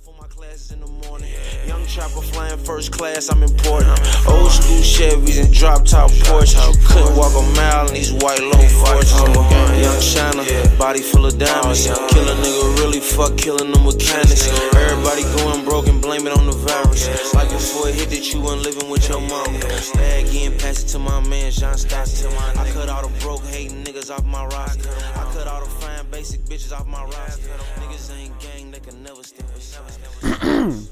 for 0.00 0.14
my 0.18 0.26
classes 0.28 0.72
in 0.72 0.80
the 0.80 0.86
morning. 1.06 1.28
Young 1.66 1.84
chopper 1.84 2.22
flying 2.22 2.56
first 2.58 2.90
class, 2.92 3.28
I'm 3.28 3.42
important. 3.42 3.98
Old 4.26 4.50
school 4.50 4.80
Chevys 4.80 5.38
and 5.38 5.52
drop 5.52 5.84
top 5.84 6.10
Porsches. 6.24 6.56
You 6.56 6.86
couldn't 6.88 7.16
walk 7.16 7.32
a 7.36 7.42
mile 7.56 7.88
in 7.88 7.94
these 7.94 8.12
white 8.12 8.40
low 8.40 8.64
forces. 8.80 9.12
Young 9.12 10.00
Shiner, 10.00 10.76
body 10.78 11.02
full 11.02 11.26
of 11.26 11.38
diamonds. 11.38 11.84
Kill 11.84 12.28
a 12.28 12.34
nigga 12.40 12.78
really 12.80 13.00
fuck 13.00 13.36
killing 13.36 13.72
the 13.72 13.78
mechanics. 13.78 14.48
Everybody 14.74 15.22
going 15.36 15.64
broke 15.64 15.86
and 15.88 16.00
blame 16.00 16.26
it 16.26 16.32
on 16.32 16.46
the 16.46 16.56
virus. 16.56 17.34
Like 17.34 17.50
before 17.50 17.88
it 17.88 17.96
hit 17.96 18.08
that 18.10 18.32
you 18.32 18.40
weren't 18.40 18.62
living 18.62 18.88
with 18.88 19.06
your 19.08 19.20
mama. 19.20 19.58
Bag 19.94 20.34
in, 20.34 20.56
pass 20.56 20.82
it 20.82 20.88
to 20.88 20.98
my 20.98 21.20
man 21.28 21.50
John 21.50 21.76
Stockton. 21.76 22.32
I 22.56 22.70
cut 22.72 22.88
all 22.88 23.06
the 23.06 23.12
broke 23.20 23.44
hating 23.46 23.84
niggas 23.84 24.10
off 24.10 24.24
my 24.24 24.46
roster. 24.46 24.88
I 24.88 25.24
cut 25.34 25.46
all 25.46 25.60
the 25.60 25.70
fine 25.70 25.99
basic 26.10 26.40
bitches 26.42 26.72
off 26.72 26.86
my 26.86 27.02
roster. 27.04 27.48
Niggas 27.78 28.16
ain't 28.16 28.38
gang, 28.40 28.70
they 28.70 28.80
can 28.80 29.02
never 29.02 29.18
with 29.18 30.90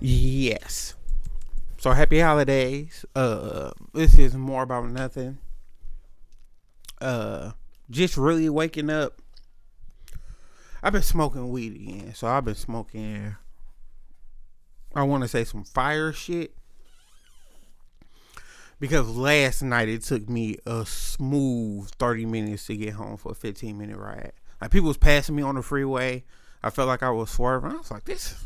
Yes. 0.00 0.94
So 1.78 1.92
happy 1.92 2.20
holidays. 2.20 3.04
Uh 3.14 3.70
this 3.94 4.18
is 4.18 4.34
more 4.34 4.62
about 4.62 4.88
nothing. 4.90 5.38
Uh 7.00 7.52
just 7.90 8.16
really 8.16 8.48
waking 8.48 8.90
up. 8.90 9.20
I've 10.82 10.92
been 10.92 11.02
smoking 11.02 11.50
weed 11.50 11.74
again. 11.74 12.14
So 12.14 12.26
I've 12.26 12.44
been 12.44 12.54
smoking 12.54 13.36
I 14.94 15.02
want 15.02 15.22
to 15.24 15.28
say 15.28 15.44
some 15.44 15.64
fire 15.64 16.12
shit. 16.12 16.54
Because 18.78 19.08
last 19.08 19.62
night 19.62 19.88
it 19.88 20.02
took 20.02 20.28
me 20.28 20.56
a 20.66 20.84
smooth 20.84 21.90
30 21.92 22.26
minutes 22.26 22.66
to 22.66 22.76
get 22.76 22.94
home 22.94 23.16
for 23.16 23.32
a 23.32 23.34
15 23.34 23.76
minute 23.76 23.96
ride. 23.96 24.32
Like 24.60 24.70
people 24.70 24.88
was 24.88 24.98
passing 24.98 25.34
me 25.34 25.42
on 25.42 25.54
the 25.54 25.62
freeway. 25.62 26.24
I 26.62 26.70
felt 26.70 26.88
like 26.88 27.02
I 27.02 27.10
was 27.10 27.30
swerving. 27.30 27.72
I 27.72 27.76
was 27.76 27.90
like, 27.90 28.04
this 28.04 28.32
is 28.32 28.38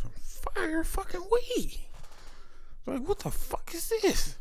fire 0.54 0.84
fucking 0.84 1.26
weed. 1.30 1.80
Like, 2.86 3.06
what 3.06 3.20
the 3.20 3.30
fuck 3.30 3.70
is 3.74 3.92
this? 4.02 4.36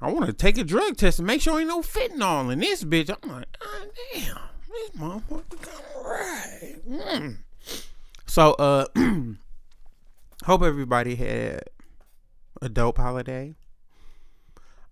I 0.00 0.10
want 0.12 0.26
to 0.26 0.32
take 0.32 0.58
a 0.58 0.64
drug 0.64 0.96
test 0.96 1.18
and 1.18 1.26
make 1.26 1.40
sure 1.40 1.58
ain't 1.58 1.68
no 1.68 1.80
fentanyl 1.80 2.52
in 2.52 2.60
this 2.60 2.84
bitch. 2.84 3.10
I'm 3.10 3.30
like, 3.30 3.46
ah, 3.62 3.84
damn, 4.12 4.38
this 4.68 4.90
motherfucker 5.00 5.62
got 5.62 5.82
right. 6.04 6.76
Mm. 6.88 7.38
So, 8.26 8.52
uh, 8.54 8.86
hope 10.44 10.62
everybody 10.62 11.16
had 11.16 11.62
a 12.60 12.68
dope 12.68 12.98
holiday. 12.98 13.54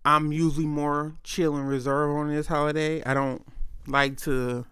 I'm 0.04 0.32
usually 0.32 0.66
more 0.66 1.14
chill 1.24 1.56
and 1.56 1.68
reserved 1.68 2.18
on 2.18 2.28
this 2.28 2.46
holiday. 2.46 3.02
I 3.04 3.14
don't 3.14 3.44
like 3.86 4.18
to. 4.18 4.66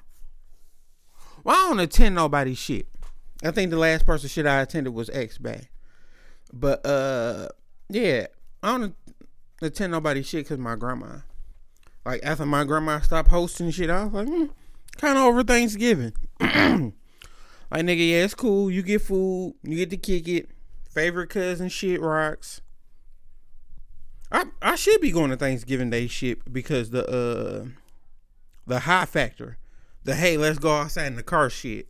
Well, 1.45 1.57
I 1.57 1.69
don't 1.69 1.81
attend 1.81 2.15
nobody's 2.15 2.59
shit. 2.59 2.87
I 3.43 3.51
think 3.51 3.71
the 3.71 3.79
last 3.79 4.07
person 4.07 4.29
shit 4.29 4.47
I 4.47 4.61
attended 4.61 4.95
was 4.95 5.11
X 5.11 5.39
Bay. 5.39 5.69
But 6.53 6.85
uh, 6.87 7.49
yeah, 7.89 8.27
I 8.63 8.79
don't 8.79 8.95
attend 9.63 9.93
nobody's 9.93 10.29
shit 10.29 10.45
because 10.45 10.59
my 10.59 10.77
grandma. 10.77 11.19
Like 12.05 12.21
after 12.23 12.45
my 12.45 12.65
grandma 12.65 13.01
stopped 13.01 13.31
hosting 13.31 13.71
shit, 13.71 13.89
I 13.89 14.05
was 14.05 14.13
like, 14.13 14.29
mm, 14.29 14.51
kind 14.99 15.17
of 15.17 15.25
over 15.25 15.43
Thanksgiving. 15.43 16.13
like 16.41 16.51
nigga, 16.51 18.11
yeah, 18.11 18.25
it's 18.25 18.35
cool. 18.35 18.71
You 18.71 18.83
get 18.83 19.03
food, 19.03 19.55
you 19.63 19.77
get 19.77 19.91
to 19.91 19.97
kick 19.97 20.29
it. 20.29 20.49
Favorite 20.91 21.31
cousin 21.31 21.69
shit 21.69 22.01
rocks. 22.03 22.61
I 24.33 24.47
I 24.63 24.77
should 24.77 25.01
be 25.01 25.13
going 25.13 25.31
to 25.31 25.37
Thanksgiving 25.37 25.91
Day 25.91 26.07
shit 26.07 26.53
because 26.53 26.91
the 26.91 27.07
uh 27.07 27.67
the 28.67 28.81
high 28.81 29.05
factor, 29.05 29.59
the 30.05 30.15
hey 30.15 30.37
let's 30.37 30.59
go 30.59 30.71
outside 30.73 31.07
in 31.07 31.17
the 31.17 31.23
car 31.23 31.51
shit. 31.51 31.89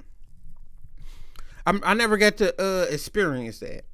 I 1.64 1.78
I 1.82 1.94
never 1.94 2.16
got 2.16 2.36
to 2.38 2.60
uh 2.60 2.86
experience 2.90 3.60
that, 3.60 3.84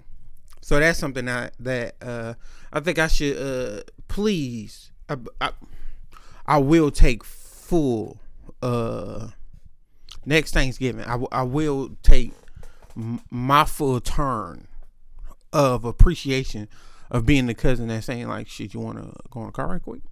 so 0.62 0.80
that's 0.80 0.98
something 0.98 1.26
that 1.26 1.54
that 1.60 1.96
uh 2.00 2.34
I 2.72 2.80
think 2.80 2.98
I 2.98 3.08
should 3.08 3.36
uh 3.36 3.82
please 4.08 4.92
I 5.08 5.16
I, 5.40 5.50
I 6.46 6.58
will 6.58 6.90
take 6.90 7.24
full 7.24 8.18
uh 8.62 9.28
next 10.24 10.52
Thanksgiving 10.54 11.04
I, 11.04 11.18
I 11.30 11.42
will 11.42 11.90
take 12.02 12.32
my 13.30 13.64
full 13.64 14.00
turn 14.00 14.66
of 15.52 15.84
appreciation 15.84 16.68
of 17.10 17.26
being 17.26 17.46
the 17.46 17.54
cousin 17.54 17.88
that's 17.88 18.06
saying 18.06 18.28
like, 18.28 18.48
shit, 18.48 18.74
you 18.74 18.80
want 18.80 18.98
to 18.98 19.12
go 19.30 19.42
in 19.42 19.48
a 19.48 19.52
car 19.52 19.68
right 19.68 19.82
quick? 19.82 20.02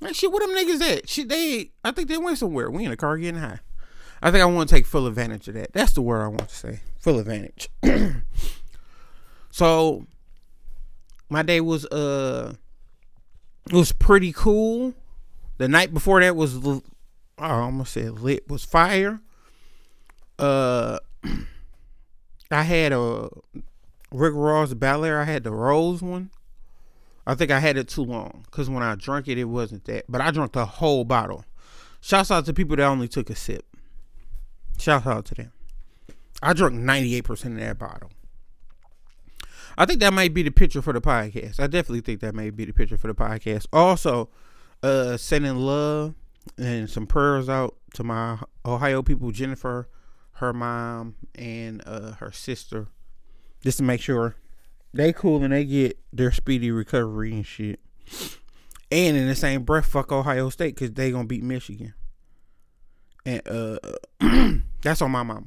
Like, 0.00 0.14
shit, 0.14 0.32
what 0.32 0.40
them 0.40 0.56
niggas 0.56 0.80
at? 0.80 1.08
Shit, 1.08 1.28
they, 1.28 1.70
I 1.84 1.90
think 1.92 2.08
they 2.08 2.16
went 2.16 2.38
somewhere. 2.38 2.70
We 2.70 2.84
in 2.84 2.92
a 2.92 2.96
car 2.96 3.18
getting 3.18 3.40
high. 3.40 3.60
I 4.22 4.30
think 4.30 4.42
I 4.42 4.46
want 4.46 4.68
to 4.68 4.74
take 4.74 4.86
full 4.86 5.06
advantage 5.06 5.48
of 5.48 5.54
that. 5.54 5.72
That's 5.72 5.92
the 5.92 6.02
word 6.02 6.22
I 6.22 6.28
want 6.28 6.48
to 6.48 6.54
say. 6.54 6.80
Full 6.98 7.18
advantage. 7.18 7.68
so, 9.50 10.06
my 11.28 11.42
day 11.42 11.60
was, 11.60 11.86
uh, 11.86 12.54
it 13.66 13.72
was 13.72 13.92
pretty 13.92 14.32
cool. 14.32 14.94
The 15.58 15.68
night 15.68 15.92
before 15.92 16.20
that 16.20 16.36
was, 16.36 16.56
I 17.38 17.50
almost 17.50 17.92
said 17.92 18.20
lit, 18.20 18.48
was 18.48 18.64
fire. 18.64 19.20
Uh, 20.38 20.98
I 22.50 22.62
had 22.62 22.92
a 22.92 23.28
Rick 24.12 24.34
Ross 24.34 24.74
Belaire. 24.74 25.20
I 25.20 25.24
had 25.24 25.44
the 25.44 25.52
rose 25.52 26.02
one. 26.02 26.30
I 27.26 27.34
think 27.34 27.50
I 27.50 27.60
had 27.60 27.76
it 27.76 27.88
too 27.88 28.02
long 28.02 28.44
because 28.46 28.68
when 28.68 28.82
I 28.82 28.94
drank 28.94 29.28
it, 29.28 29.38
it 29.38 29.44
wasn't 29.44 29.84
that. 29.84 30.04
But 30.08 30.20
I 30.20 30.30
drank 30.30 30.52
the 30.52 30.66
whole 30.66 31.04
bottle. 31.04 31.44
Shouts 32.00 32.30
out 32.30 32.46
to 32.46 32.54
people 32.54 32.76
that 32.76 32.84
only 32.84 33.08
took 33.08 33.30
a 33.30 33.36
sip. 33.36 33.64
Shouts 34.78 35.06
out 35.06 35.26
to 35.26 35.34
them. 35.34 35.52
I 36.42 36.54
drank 36.54 36.74
98% 36.74 37.44
of 37.46 37.56
that 37.58 37.78
bottle. 37.78 38.10
I 39.76 39.86
think 39.86 40.00
that 40.00 40.12
might 40.12 40.34
be 40.34 40.42
the 40.42 40.50
picture 40.50 40.82
for 40.82 40.92
the 40.92 41.00
podcast. 41.00 41.60
I 41.60 41.66
definitely 41.66 42.00
think 42.00 42.20
that 42.20 42.34
may 42.34 42.50
be 42.50 42.64
the 42.64 42.72
picture 42.72 42.96
for 42.96 43.06
the 43.06 43.14
podcast. 43.14 43.66
Also, 43.72 44.30
uh, 44.82 45.16
sending 45.16 45.56
love 45.56 46.14
and 46.58 46.88
some 46.88 47.06
prayers 47.06 47.48
out 47.48 47.76
to 47.94 48.02
my 48.02 48.38
Ohio 48.64 49.02
people, 49.02 49.30
Jennifer, 49.30 49.88
her 50.32 50.52
mom, 50.52 51.16
and 51.34 51.82
uh, 51.86 52.12
her 52.12 52.32
sister 52.32 52.88
just 53.62 53.78
to 53.78 53.84
make 53.84 54.00
sure 54.00 54.36
they 54.92 55.12
cool 55.12 55.42
and 55.42 55.52
they 55.52 55.64
get 55.64 55.98
their 56.12 56.32
speedy 56.32 56.70
recovery 56.70 57.32
and 57.32 57.46
shit. 57.46 57.80
And 58.90 59.16
in 59.16 59.28
the 59.28 59.36
same 59.36 59.62
breath, 59.62 59.86
fuck 59.86 60.10
Ohio 60.10 60.50
State 60.50 60.74
because 60.74 60.92
they 60.92 61.10
gonna 61.10 61.26
beat 61.26 61.44
Michigan. 61.44 61.94
And 63.24 63.42
uh, 63.46 63.78
that's 64.82 65.02
on 65.02 65.10
my 65.10 65.22
mama. 65.22 65.46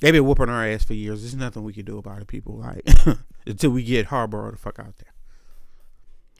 They 0.00 0.12
been 0.12 0.24
whooping 0.24 0.48
our 0.48 0.66
ass 0.66 0.84
for 0.84 0.94
years. 0.94 1.20
There's 1.22 1.34
nothing 1.34 1.62
we 1.62 1.72
can 1.72 1.84
do 1.84 1.98
about 1.98 2.22
it, 2.22 2.26
people. 2.26 2.58
Like 2.58 2.88
until 3.46 3.70
we 3.70 3.82
get 3.82 4.08
Harbaugh 4.08 4.52
the 4.52 4.56
fuck 4.56 4.78
out 4.78 4.96
there. 4.96 5.12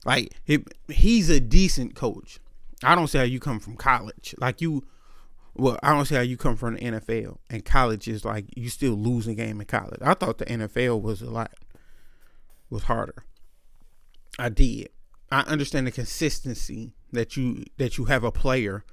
Like 0.05 0.33
he, 0.45 0.65
he's 0.89 1.29
a 1.29 1.41
decent 1.41 1.95
coach. 1.95 2.39
I 2.83 2.95
don't 2.95 3.09
see 3.09 3.19
how 3.19 3.25
you 3.25 3.41
come 3.41 3.61
from 3.61 3.77
college. 3.77 4.35
Like 4.39 4.61
you 4.61 4.85
well, 5.61 5.79
I 5.83 5.93
don't 5.93 6.07
see 6.07 6.15
how 6.15 6.23
you 6.23 6.37
come 6.37 6.57
from 6.57 6.75
the 6.75 6.81
NFL 6.81 7.39
and 7.51 7.65
college 7.65 8.09
is 8.09 8.25
like 8.25 8.47
you 8.57 8.69
still 8.71 8.95
losing 8.95 9.37
game 9.37 9.61
in 9.61 9.67
college. 9.67 10.01
I 10.01 10.15
thought 10.15 10.39
the 10.39 10.47
NFL 10.47 11.03
was 11.03 11.21
a 11.21 11.31
lot 11.31 11.53
was 12.71 12.85
harder. 12.85 13.25
I 14.39 14.49
did. 14.49 14.89
I 15.31 15.41
understand 15.43 15.87
the 15.87 15.91
consistency 15.91 16.95
that 17.13 17.37
you 17.37 17.65
that 17.77 17.99
you 17.99 18.07
have 18.07 18.25
a 18.25 18.33
player 18.33 18.85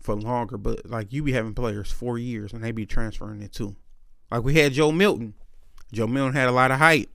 for 0.00 0.14
longer, 0.14 0.58
but 0.58 0.88
like 0.88 1.12
you 1.12 1.22
be 1.22 1.32
having 1.32 1.54
players 1.54 1.90
four 1.90 2.18
years 2.18 2.52
and 2.52 2.62
they 2.62 2.72
be 2.72 2.86
transferring 2.86 3.40
it 3.40 3.52
too. 3.52 3.74
Like 4.30 4.44
we 4.44 4.54
had 4.54 4.74
Joe 4.74 4.92
Milton. 4.92 5.34
Joe 5.92 6.06
Milton 6.06 6.34
had 6.34 6.48
a 6.48 6.52
lot 6.52 6.70
of 6.70 6.78
height. 6.78 7.08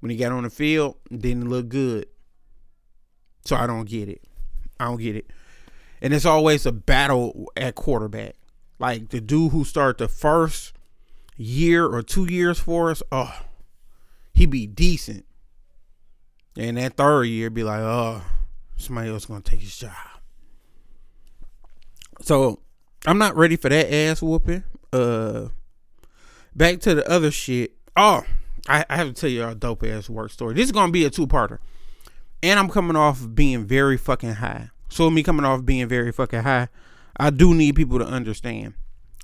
When 0.00 0.10
he 0.10 0.16
got 0.16 0.32
on 0.32 0.42
the 0.42 0.50
field, 0.50 0.96
didn't 1.10 1.48
look 1.48 1.68
good. 1.68 2.06
So 3.46 3.56
I 3.56 3.66
don't 3.66 3.88
get 3.88 4.08
it. 4.08 4.22
I 4.78 4.84
don't 4.84 5.00
get 5.00 5.16
it 5.16 5.30
and 6.00 6.12
it's 6.12 6.24
always 6.24 6.66
a 6.66 6.72
battle 6.72 7.50
at 7.56 7.74
quarterback. 7.74 8.34
Like 8.78 9.08
the 9.08 9.20
dude 9.20 9.52
who 9.52 9.64
started 9.64 9.98
the 9.98 10.08
first 10.08 10.72
year 11.36 11.86
or 11.86 12.02
two 12.02 12.26
years 12.30 12.58
for 12.58 12.90
us, 12.90 13.02
oh, 13.10 13.42
he 14.34 14.46
be 14.46 14.66
decent. 14.66 15.24
And 16.58 16.76
that 16.76 16.96
third 16.96 17.24
year 17.24 17.50
be 17.50 17.62
like, 17.62 17.80
oh, 17.80 18.22
somebody 18.76 19.10
else 19.10 19.26
gonna 19.26 19.40
take 19.40 19.60
his 19.60 19.76
job. 19.76 19.92
So 22.20 22.60
I'm 23.06 23.18
not 23.18 23.36
ready 23.36 23.56
for 23.56 23.68
that 23.68 23.92
ass 23.92 24.22
whooping. 24.22 24.64
Uh 24.92 25.48
back 26.54 26.80
to 26.80 26.94
the 26.94 27.10
other 27.10 27.30
shit. 27.30 27.72
Oh, 27.96 28.24
I, 28.68 28.84
I 28.88 28.96
have 28.96 29.08
to 29.08 29.12
tell 29.14 29.30
you 29.30 29.44
a 29.44 29.54
dope 29.54 29.84
ass 29.84 30.08
work 30.08 30.30
story. 30.30 30.54
This 30.54 30.66
is 30.66 30.72
gonna 30.72 30.92
be 30.92 31.04
a 31.04 31.10
two 31.10 31.26
parter. 31.26 31.58
And 32.42 32.58
I'm 32.58 32.68
coming 32.68 32.96
off 32.96 33.26
being 33.34 33.64
very 33.64 33.96
fucking 33.96 34.34
high. 34.34 34.70
So 34.88 35.10
me 35.10 35.22
coming 35.22 35.44
off 35.44 35.64
being 35.64 35.88
very 35.88 36.12
fucking 36.12 36.42
high, 36.42 36.68
I 37.16 37.30
do 37.30 37.54
need 37.54 37.74
people 37.76 37.98
to 37.98 38.06
understand 38.06 38.74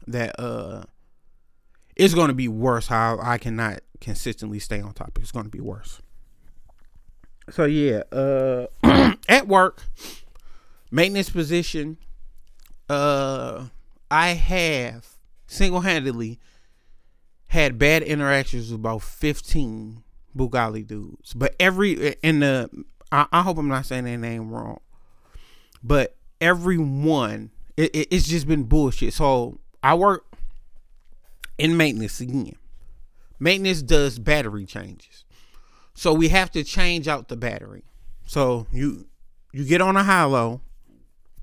that 0.06 0.38
uh 0.38 0.82
it's 1.94 2.14
gonna 2.14 2.34
be 2.34 2.48
worse 2.48 2.88
how 2.88 3.18
I 3.22 3.38
cannot 3.38 3.80
consistently 4.00 4.58
stay 4.58 4.80
on 4.80 4.92
topic. 4.94 5.22
It's 5.22 5.32
gonna 5.32 5.48
be 5.48 5.60
worse. 5.60 6.00
So 7.50 7.64
yeah, 7.64 8.02
uh 8.10 8.66
at 9.28 9.46
work, 9.46 9.82
maintenance 10.90 11.30
position, 11.30 11.98
uh 12.88 13.66
I 14.10 14.28
have 14.30 15.06
single 15.46 15.80
handedly 15.80 16.38
had 17.48 17.78
bad 17.78 18.02
interactions 18.02 18.70
with 18.70 18.80
about 18.80 19.02
15 19.02 20.02
Bugali 20.36 20.86
dudes. 20.86 21.34
But 21.34 21.54
every 21.60 22.14
in 22.22 22.40
the 22.40 22.70
I, 23.10 23.26
I 23.30 23.42
hope 23.42 23.58
I'm 23.58 23.68
not 23.68 23.86
saying 23.86 24.04
their 24.04 24.16
name 24.18 24.50
wrong. 24.50 24.80
But 25.82 26.16
everyone 26.40 27.50
it, 27.76 27.94
it, 27.94 28.08
it's 28.10 28.28
just 28.28 28.46
been 28.46 28.64
bullshit. 28.64 29.14
So 29.14 29.58
I 29.82 29.94
work 29.94 30.26
in 31.58 31.76
maintenance 31.76 32.20
again. 32.20 32.56
Maintenance 33.38 33.82
does 33.82 34.18
battery 34.18 34.66
changes. 34.66 35.24
So 35.94 36.14
we 36.14 36.28
have 36.28 36.50
to 36.52 36.64
change 36.64 37.08
out 37.08 37.28
the 37.28 37.36
battery. 37.36 37.84
So 38.26 38.66
you 38.72 39.06
you 39.52 39.64
get 39.64 39.80
on 39.80 39.96
a 39.96 40.02
high 40.02 40.24
low, 40.24 40.60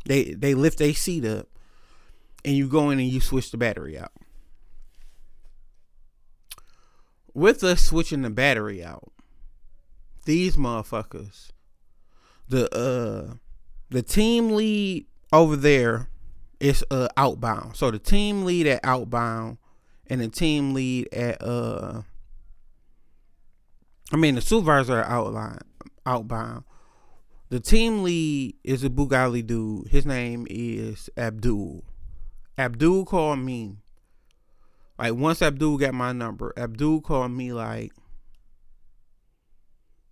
they 0.05 0.33
they 0.33 0.53
lift 0.53 0.81
a 0.81 0.93
seat 0.93 1.25
up, 1.25 1.47
and 2.43 2.55
you 2.55 2.67
go 2.67 2.89
in 2.89 2.99
and 2.99 3.07
you 3.07 3.21
switch 3.21 3.51
the 3.51 3.57
battery 3.57 3.97
out. 3.97 4.11
With 7.33 7.63
us 7.63 7.83
switching 7.83 8.23
the 8.23 8.29
battery 8.29 8.83
out, 8.83 9.11
these 10.25 10.55
motherfuckers, 10.57 11.51
the 12.47 12.73
uh 12.75 13.35
the 13.89 14.01
team 14.01 14.51
lead 14.51 15.05
over 15.31 15.55
there 15.55 16.09
is 16.59 16.83
uh 16.91 17.07
outbound. 17.17 17.75
So 17.75 17.91
the 17.91 17.99
team 17.99 18.45
lead 18.45 18.67
at 18.67 18.81
outbound 18.83 19.57
and 20.07 20.21
the 20.21 20.27
team 20.27 20.73
lead 20.73 21.13
at 21.13 21.41
uh 21.41 22.01
I 24.11 24.17
mean 24.17 24.35
the 24.35 24.41
supervisor 24.41 25.03
outline 25.03 25.59
outbound. 26.05 26.63
The 27.49 27.59
team 27.59 28.03
lead 28.03 28.55
is 28.63 28.83
a 28.83 28.89
Bugali 28.89 29.45
dude. 29.45 29.87
His 29.87 30.05
name 30.05 30.45
is 30.49 31.09
Abdul. 31.17 31.83
Abdul 32.57 33.05
called 33.05 33.39
me. 33.39 33.77
Like 34.99 35.13
once 35.15 35.41
Abdul 35.41 35.77
got 35.77 35.93
my 35.93 36.11
number, 36.11 36.53
Abdul 36.57 37.01
called 37.01 37.31
me 37.31 37.53
like 37.53 37.93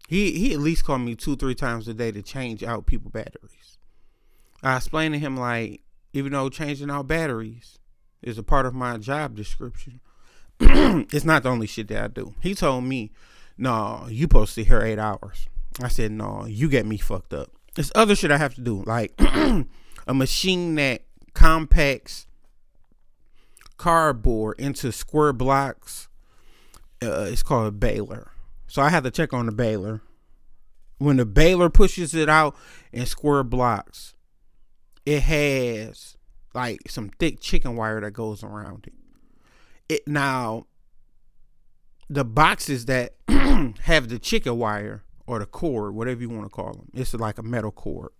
he 0.07 0.31
he 0.31 0.53
at 0.53 0.59
least 0.59 0.85
called 0.85 1.01
me 1.01 1.15
two, 1.15 1.35
three 1.35 1.53
times 1.53 1.87
a 1.87 1.93
day 1.93 2.11
to 2.11 2.21
change 2.21 2.63
out 2.63 2.85
people 2.85 3.11
batteries. 3.11 3.77
I 4.63 4.77
explained 4.77 5.13
to 5.13 5.19
him 5.19 5.37
like, 5.37 5.81
even 6.13 6.31
though 6.31 6.49
changing 6.49 6.89
out 6.89 7.07
batteries 7.07 7.77
is 8.21 8.37
a 8.37 8.43
part 8.43 8.65
of 8.65 8.73
my 8.73 8.97
job 8.97 9.35
description, 9.35 9.99
it's 10.59 11.25
not 11.25 11.43
the 11.43 11.49
only 11.49 11.67
shit 11.67 11.89
that 11.89 12.03
I 12.03 12.07
do. 12.07 12.33
He 12.39 12.55
told 12.55 12.85
me, 12.85 13.11
No, 13.57 14.07
you 14.09 14.23
supposed 14.23 14.55
to 14.55 14.63
here 14.63 14.81
eight 14.81 14.97
hours. 14.97 15.47
I 15.81 15.89
said, 15.89 16.11
No, 16.11 16.45
you 16.45 16.69
get 16.69 16.85
me 16.85 16.97
fucked 16.97 17.33
up. 17.33 17.51
There's 17.75 17.91
other 17.93 18.15
shit 18.15 18.31
I 18.31 18.37
have 18.37 18.55
to 18.55 18.61
do, 18.61 18.83
like 18.87 19.13
a 19.19 20.13
machine 20.13 20.75
that 20.75 21.03
compacts 21.33 22.27
cardboard 23.75 24.59
into 24.59 24.91
square 24.91 25.33
blocks. 25.33 26.07
Uh, 27.03 27.27
it's 27.29 27.43
called 27.43 27.67
a 27.67 27.71
baler. 27.71 28.31
So 28.67 28.81
I 28.81 28.89
have 28.89 29.03
to 29.03 29.11
check 29.11 29.33
on 29.33 29.45
the 29.45 29.51
baler. 29.51 30.01
When 30.99 31.17
the 31.17 31.25
baler 31.25 31.69
pushes 31.69 32.13
it 32.13 32.29
out 32.29 32.55
in 32.91 33.05
square 33.05 33.43
blocks, 33.43 34.13
it 35.05 35.21
has 35.23 36.17
like 36.53 36.89
some 36.89 37.09
thick 37.19 37.39
chicken 37.39 37.75
wire 37.75 38.01
that 38.01 38.11
goes 38.11 38.43
around 38.43 38.87
it. 38.87 38.93
It 39.87 40.07
now 40.07 40.65
the 42.09 42.25
boxes 42.25 42.85
that 42.85 43.13
have 43.81 44.09
the 44.09 44.19
chicken 44.19 44.57
wire 44.57 45.03
or 45.25 45.39
the 45.39 45.45
cord, 45.45 45.93
whatever 45.93 46.21
you 46.21 46.29
want 46.29 46.45
to 46.45 46.49
call 46.49 46.73
them, 46.73 46.89
it's 46.93 47.13
like 47.13 47.37
a 47.37 47.43
metal 47.43 47.71
cord. 47.71 48.11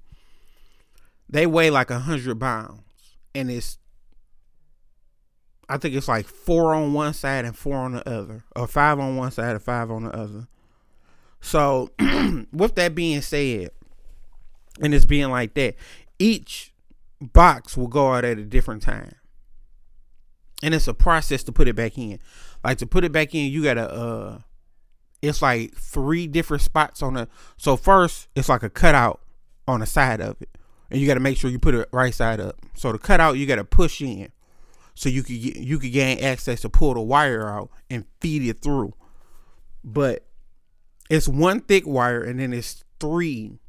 They 1.29 1.45
weigh 1.45 1.69
like 1.69 1.89
a 1.89 1.99
hundred 1.99 2.39
pounds, 2.39 2.81
and 3.33 3.49
it's 3.49 3.79
I 5.69 5.77
think 5.77 5.95
it's 5.95 6.07
like 6.07 6.27
four 6.27 6.73
on 6.73 6.93
one 6.93 7.13
side 7.13 7.45
and 7.45 7.57
four 7.57 7.75
on 7.75 7.93
the 7.93 8.09
other, 8.09 8.43
or 8.55 8.67
five 8.67 8.99
on 8.99 9.17
one 9.17 9.31
side 9.31 9.51
and 9.51 9.61
five 9.61 9.91
on 9.91 10.05
the 10.05 10.15
other. 10.15 10.47
So, 11.41 11.91
with 12.53 12.75
that 12.75 12.95
being 12.95 13.21
said, 13.21 13.71
and 14.81 14.93
it's 14.93 15.05
being 15.05 15.29
like 15.29 15.53
that, 15.55 15.75
each 16.19 16.73
box 17.19 17.75
will 17.75 17.87
go 17.87 18.13
out 18.13 18.25
at 18.25 18.37
a 18.37 18.43
different 18.43 18.81
time. 18.81 19.13
And 20.63 20.73
it's 20.73 20.87
a 20.87 20.93
process 20.93 21.43
to 21.43 21.51
put 21.51 21.67
it 21.67 21.75
back 21.75 21.97
in. 21.97 22.19
Like 22.63 22.79
to 22.79 22.87
put 22.87 23.03
it 23.03 23.11
back 23.11 23.35
in, 23.35 23.51
you 23.51 23.63
gotta 23.63 23.91
uh 23.91 24.39
it's 25.21 25.41
like 25.41 25.75
three 25.75 26.27
different 26.27 26.61
spots 26.61 27.01
on 27.01 27.15
the 27.15 27.27
so 27.57 27.75
first 27.75 28.27
it's 28.35 28.49
like 28.49 28.63
a 28.63 28.69
cutout 28.69 29.19
on 29.67 29.81
the 29.81 29.85
side 29.85 30.21
of 30.21 30.41
it. 30.41 30.49
And 30.89 30.99
you 30.99 31.07
gotta 31.07 31.19
make 31.19 31.37
sure 31.37 31.51
you 31.51 31.59
put 31.59 31.75
it 31.75 31.89
right 31.91 32.13
side 32.13 32.39
up. 32.39 32.55
So 32.73 32.91
the 32.91 32.97
cutout 32.97 33.37
you 33.37 33.45
gotta 33.45 33.63
push 33.63 34.01
in 34.01 34.31
so 34.97 35.09
you 35.09 35.21
could 35.21 35.39
get, 35.39 35.57
you 35.57 35.77
could 35.77 35.91
gain 35.91 36.23
access 36.23 36.61
to 36.61 36.69
pull 36.69 36.95
the 36.95 37.01
wire 37.01 37.47
out 37.47 37.69
and 37.87 38.03
feed 38.19 38.41
it 38.41 38.63
through. 38.63 38.95
But 39.83 40.25
it's 41.07 41.27
one 41.27 41.59
thick 41.59 41.85
wire 41.85 42.23
and 42.23 42.39
then 42.39 42.51
it's 42.51 42.83
three 42.99 43.59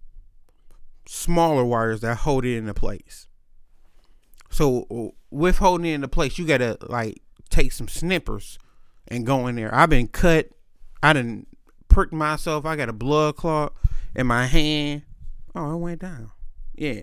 smaller 1.07 1.67
wires 1.67 2.01
that 2.01 2.17
hold 2.17 2.47
it 2.47 2.57
into 2.57 2.73
place. 2.73 3.27
So 4.49 5.13
with 5.31 5.59
holding 5.59 5.85
it 5.85 5.97
into 5.97 6.09
place, 6.09 6.39
you 6.39 6.47
gotta 6.47 6.79
like 6.81 7.21
take 7.51 7.73
some 7.73 7.89
snippers 7.89 8.59
and 9.07 9.27
go 9.27 9.49
in 9.49 9.57
there. 9.57 9.73
I've 9.75 9.91
been 9.91 10.09
cut. 10.09 10.49
I 11.03 11.13
didn't 11.13 11.47
prick 11.89 12.11
myself. 12.11 12.65
I 12.65 12.75
got 12.75 12.89
a 12.89 12.95
blood 12.95 13.37
clot 13.37 13.75
in 14.17 14.27
my 14.27 14.47
hand. 14.47 15.03
Oh, 15.55 15.75
it 15.75 15.77
went 15.77 16.01
down. 16.01 16.31
Yeah. 16.75 17.03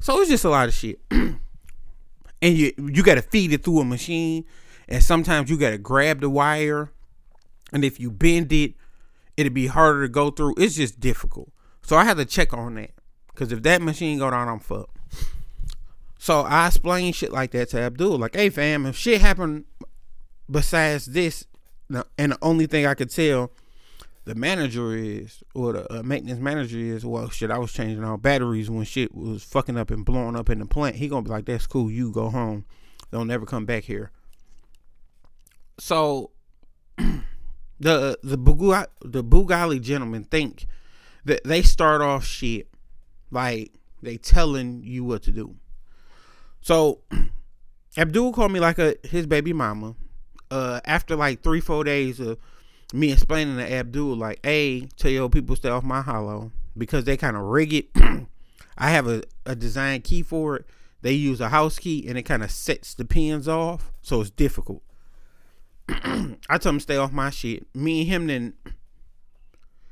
So 0.00 0.18
it's 0.22 0.30
just 0.30 0.46
a 0.46 0.50
lot 0.50 0.68
of 0.68 0.74
shit. 0.74 1.02
and 2.42 2.58
you 2.58 2.72
you 2.76 3.02
got 3.02 3.14
to 3.14 3.22
feed 3.22 3.52
it 3.52 3.64
through 3.64 3.80
a 3.80 3.84
machine 3.84 4.44
and 4.88 5.02
sometimes 5.02 5.48
you 5.48 5.56
got 5.56 5.70
to 5.70 5.78
grab 5.78 6.20
the 6.20 6.28
wire 6.28 6.90
and 7.72 7.84
if 7.84 7.98
you 7.98 8.10
bend 8.10 8.52
it 8.52 8.74
it'll 9.36 9.52
be 9.52 9.68
harder 9.68 10.02
to 10.02 10.08
go 10.08 10.30
through. 10.30 10.54
It's 10.58 10.74
just 10.74 11.00
difficult. 11.00 11.50
So 11.82 11.96
i 11.96 12.04
had 12.04 12.18
to 12.18 12.26
check 12.26 12.52
on 12.52 12.74
that 12.74 12.90
because 13.28 13.52
if 13.52 13.62
that 13.62 13.80
machine 13.80 14.18
go 14.18 14.30
down 14.30 14.48
i'm 14.48 14.60
fucked. 14.60 14.96
So 16.18 16.40
i 16.40 16.66
explain 16.66 17.12
shit 17.12 17.32
like 17.32 17.52
that 17.52 17.70
to 17.70 17.80
abdul 17.80 18.18
like 18.18 18.34
hey 18.34 18.50
fam 18.50 18.84
if 18.86 18.96
shit 18.96 19.20
happened 19.20 19.64
besides 20.50 21.06
this 21.06 21.46
and 22.18 22.32
the 22.32 22.38
only 22.42 22.66
thing 22.66 22.86
i 22.86 22.94
could 22.94 23.10
tell 23.10 23.50
the 24.24 24.34
manager 24.34 24.94
is, 24.94 25.42
or 25.54 25.72
the 25.72 25.98
uh, 25.98 26.02
maintenance 26.02 26.40
manager 26.40 26.78
is, 26.78 27.04
well, 27.04 27.28
shit, 27.28 27.50
I 27.50 27.58
was 27.58 27.72
changing 27.72 28.04
all 28.04 28.16
batteries 28.16 28.70
when 28.70 28.84
shit 28.84 29.14
was 29.14 29.42
fucking 29.42 29.76
up 29.76 29.90
and 29.90 30.04
blowing 30.04 30.36
up 30.36 30.48
in 30.48 30.60
the 30.60 30.66
plant. 30.66 30.96
He 30.96 31.08
gonna 31.08 31.22
be 31.22 31.30
like, 31.30 31.46
that's 31.46 31.66
cool, 31.66 31.90
you 31.90 32.12
go 32.12 32.30
home. 32.30 32.64
Don't 33.10 33.26
never 33.26 33.44
come 33.44 33.66
back 33.66 33.84
here. 33.84 34.10
So, 35.78 36.30
the 36.96 38.18
the 38.22 38.38
Bugali, 38.38 38.86
the 39.02 39.24
Bugali 39.24 39.80
gentlemen 39.80 40.24
think 40.24 40.66
that 41.24 41.42
they 41.44 41.62
start 41.62 42.00
off 42.00 42.24
shit 42.24 42.68
like 43.30 43.72
they 44.02 44.16
telling 44.16 44.82
you 44.84 45.04
what 45.04 45.22
to 45.24 45.32
do. 45.32 45.56
So, 46.60 47.00
Abdul 47.96 48.32
called 48.32 48.52
me 48.52 48.60
like 48.60 48.78
a 48.78 48.96
his 49.02 49.26
baby 49.26 49.52
mama. 49.52 49.96
Uh, 50.50 50.80
after 50.84 51.16
like 51.16 51.42
three 51.42 51.60
four 51.60 51.82
days 51.82 52.20
of 52.20 52.38
me 52.92 53.12
explaining 53.12 53.56
to 53.56 53.72
Abdul 53.72 54.16
like, 54.16 54.40
hey, 54.42 54.88
tell 54.96 55.10
your 55.10 55.28
people 55.28 55.56
stay 55.56 55.68
off 55.68 55.84
my 55.84 56.02
hollow 56.02 56.52
because 56.76 57.04
they 57.04 57.16
kind 57.16 57.36
of 57.36 57.42
rig 57.42 57.72
it. 57.72 57.88
I 58.78 58.90
have 58.90 59.06
a, 59.06 59.22
a 59.46 59.54
design 59.54 60.02
key 60.02 60.22
for 60.22 60.56
it. 60.56 60.66
They 61.02 61.12
use 61.12 61.40
a 61.40 61.48
house 61.48 61.78
key 61.78 62.06
and 62.08 62.16
it 62.16 62.22
kind 62.22 62.42
of 62.42 62.50
sets 62.50 62.94
the 62.94 63.04
pins 63.04 63.48
off, 63.48 63.92
so 64.02 64.20
it's 64.20 64.30
difficult. 64.30 64.82
I 65.88 66.58
told 66.58 66.74
him 66.74 66.80
stay 66.80 66.96
off 66.96 67.12
my 67.12 67.30
shit. 67.30 67.66
Me 67.74 68.02
and 68.02 68.08
him 68.08 68.26
then 68.28 68.54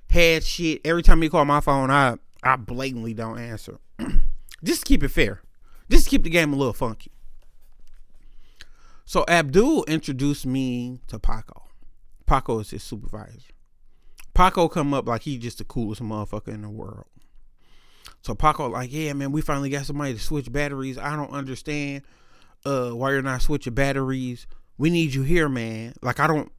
had 0.09 0.45
shit. 0.45 0.81
Every 0.85 1.03
time 1.03 1.21
he 1.23 1.29
called 1.29 1.49
my 1.49 1.61
phone, 1.61 1.91
I 1.91 2.17
I 2.43 2.57
blatantly 2.57 3.15
don't 3.15 3.39
answer. 3.39 3.79
Just 4.65 4.85
keep 4.85 5.03
it 5.03 5.09
fair. 5.09 5.43
Just 5.91 6.09
keep 6.09 6.23
the 6.23 6.31
game 6.31 6.53
a 6.53 6.57
little 6.57 6.73
funky. 6.73 7.11
So 9.05 9.25
Abdul 9.27 9.85
introduced 9.85 10.47
me 10.47 11.01
to 11.09 11.19
Paco. 11.19 11.65
Paco 12.31 12.61
is 12.61 12.71
his 12.71 12.85
supervisor. 12.85 13.51
Paco 14.35 14.69
come 14.69 14.95
up 14.95 15.09
like 15.09 15.23
he 15.23 15.37
just 15.37 15.59
the 15.59 15.65
coolest 15.65 16.01
motherfucker 16.01 16.55
in 16.55 16.63
the 16.63 16.71
world. 16.71 17.07
So 18.23 18.37
Paco 18.37 18.69
like, 18.69 18.93
yeah, 18.93 19.13
man, 19.15 19.33
we 19.33 19.41
finally 19.41 19.69
got 19.69 19.85
somebody 19.85 20.15
to 20.15 20.21
switch 20.21 20.53
batteries. 20.53 20.97
I 20.97 21.17
don't 21.17 21.33
understand 21.33 22.03
uh 22.65 22.91
why 22.91 23.11
you're 23.11 23.23
not 23.23 23.43
switching 23.43 23.75
batteries. 23.75 24.47
We 24.79 24.91
need 24.91 25.13
you 25.13 25.25
here, 25.25 25.49
man. 25.49 25.95
Like 26.03 26.21
I 26.21 26.29
don't 26.29 26.53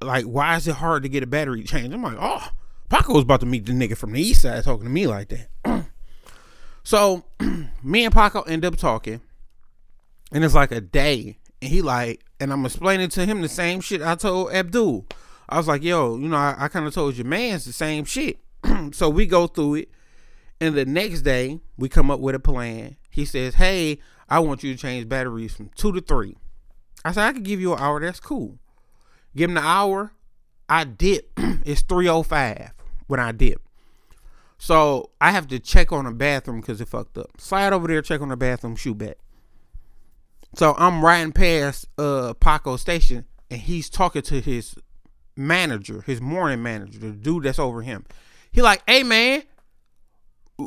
like 0.00 0.24
why 0.24 0.56
is 0.56 0.66
it 0.66 0.76
hard 0.76 1.02
to 1.02 1.10
get 1.10 1.22
a 1.22 1.26
battery 1.26 1.62
change? 1.62 1.92
I'm 1.92 2.02
like, 2.02 2.16
oh, 2.18 2.48
Paco 2.88 3.12
was 3.12 3.24
about 3.24 3.40
to 3.40 3.46
meet 3.46 3.66
the 3.66 3.72
nigga 3.72 3.98
from 3.98 4.12
the 4.12 4.22
east 4.22 4.40
side 4.40 4.64
talking 4.64 4.84
to 4.84 4.90
me 4.90 5.06
like 5.06 5.28
that. 5.28 5.84
so 6.84 7.26
me 7.82 8.06
and 8.06 8.14
Paco 8.14 8.40
end 8.44 8.64
up 8.64 8.76
talking, 8.76 9.20
and 10.32 10.42
it's 10.42 10.54
like 10.54 10.72
a 10.72 10.80
day, 10.80 11.36
and 11.60 11.70
he 11.70 11.82
like, 11.82 12.24
and 12.40 12.52
I'm 12.52 12.64
explaining 12.64 13.08
to 13.10 13.26
him 13.26 13.42
the 13.42 13.48
same 13.48 13.80
shit 13.80 14.02
I 14.02 14.14
told 14.14 14.52
Abdul. 14.52 15.06
I 15.48 15.56
was 15.56 15.66
like, 15.66 15.82
yo, 15.82 16.16
you 16.16 16.28
know, 16.28 16.36
I, 16.36 16.54
I 16.58 16.68
kind 16.68 16.86
of 16.86 16.94
told 16.94 17.16
your 17.16 17.26
man's 17.26 17.64
the 17.64 17.72
same 17.72 18.04
shit. 18.04 18.38
so 18.92 19.08
we 19.08 19.26
go 19.26 19.46
through 19.46 19.76
it. 19.76 19.90
And 20.60 20.74
the 20.74 20.84
next 20.84 21.22
day, 21.22 21.60
we 21.76 21.88
come 21.88 22.10
up 22.10 22.20
with 22.20 22.34
a 22.34 22.40
plan. 22.40 22.96
He 23.10 23.24
says, 23.24 23.54
hey, 23.54 23.98
I 24.28 24.40
want 24.40 24.62
you 24.62 24.74
to 24.74 24.80
change 24.80 25.08
batteries 25.08 25.54
from 25.54 25.70
two 25.74 25.92
to 25.92 26.00
three. 26.00 26.36
I 27.04 27.12
said, 27.12 27.26
I 27.28 27.32
could 27.32 27.44
give 27.44 27.60
you 27.60 27.72
an 27.72 27.80
hour. 27.80 28.00
That's 28.00 28.20
cool. 28.20 28.58
Give 29.34 29.48
him 29.48 29.54
the 29.54 29.62
hour. 29.62 30.12
I 30.68 30.84
dip. 30.84 31.30
it's 31.36 31.82
305 31.82 32.72
when 33.06 33.20
I 33.20 33.32
dip. 33.32 33.62
So 34.58 35.10
I 35.20 35.30
have 35.30 35.46
to 35.48 35.60
check 35.60 35.92
on 35.92 36.04
the 36.04 36.10
bathroom 36.10 36.60
because 36.60 36.80
it 36.80 36.88
fucked 36.88 37.16
up. 37.16 37.40
Slide 37.40 37.72
over 37.72 37.86
there, 37.86 38.02
check 38.02 38.20
on 38.20 38.28
the 38.28 38.36
bathroom, 38.36 38.76
shoot 38.76 38.98
back. 38.98 39.16
So 40.54 40.74
I'm 40.78 41.04
riding 41.04 41.32
past 41.32 41.86
uh 41.98 42.34
Paco 42.34 42.76
station 42.76 43.24
and 43.50 43.60
he's 43.60 43.88
talking 43.90 44.22
to 44.22 44.40
his 44.40 44.74
manager, 45.36 46.02
his 46.02 46.20
morning 46.20 46.62
manager, 46.62 46.98
the 46.98 47.10
dude 47.10 47.44
that's 47.44 47.58
over 47.58 47.82
him. 47.82 48.04
He 48.50 48.62
like, 48.62 48.82
hey 48.86 49.02
man, 49.02 49.42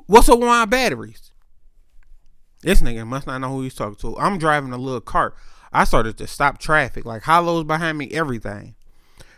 what's 0.07 0.29
up 0.29 0.39
with 0.39 0.47
my 0.47 0.65
batteries? 0.65 1.31
This 2.61 2.81
nigga 2.81 3.05
must 3.07 3.27
not 3.27 3.39
know 3.39 3.49
who 3.49 3.63
he's 3.63 3.75
talking 3.75 3.95
to. 3.97 4.17
I'm 4.17 4.37
driving 4.37 4.71
a 4.71 4.77
little 4.77 5.01
cart. 5.01 5.35
I 5.73 5.83
started 5.83 6.17
to 6.17 6.27
stop 6.27 6.59
traffic, 6.59 7.05
like 7.05 7.23
hollows 7.23 7.63
behind 7.63 7.97
me, 7.97 8.09
everything. 8.11 8.75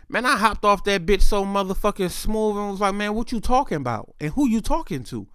Man, 0.08 0.26
I 0.26 0.36
hopped 0.36 0.64
off 0.64 0.84
that 0.84 1.06
bitch 1.06 1.22
so 1.22 1.44
motherfucking 1.44 2.10
smooth 2.10 2.56
and 2.56 2.70
was 2.70 2.80
like, 2.80 2.94
man, 2.94 3.14
what 3.14 3.32
you 3.32 3.40
talking 3.40 3.78
about? 3.78 4.14
And 4.20 4.32
who 4.32 4.48
you 4.48 4.60
talking 4.60 5.04
to? 5.04 5.26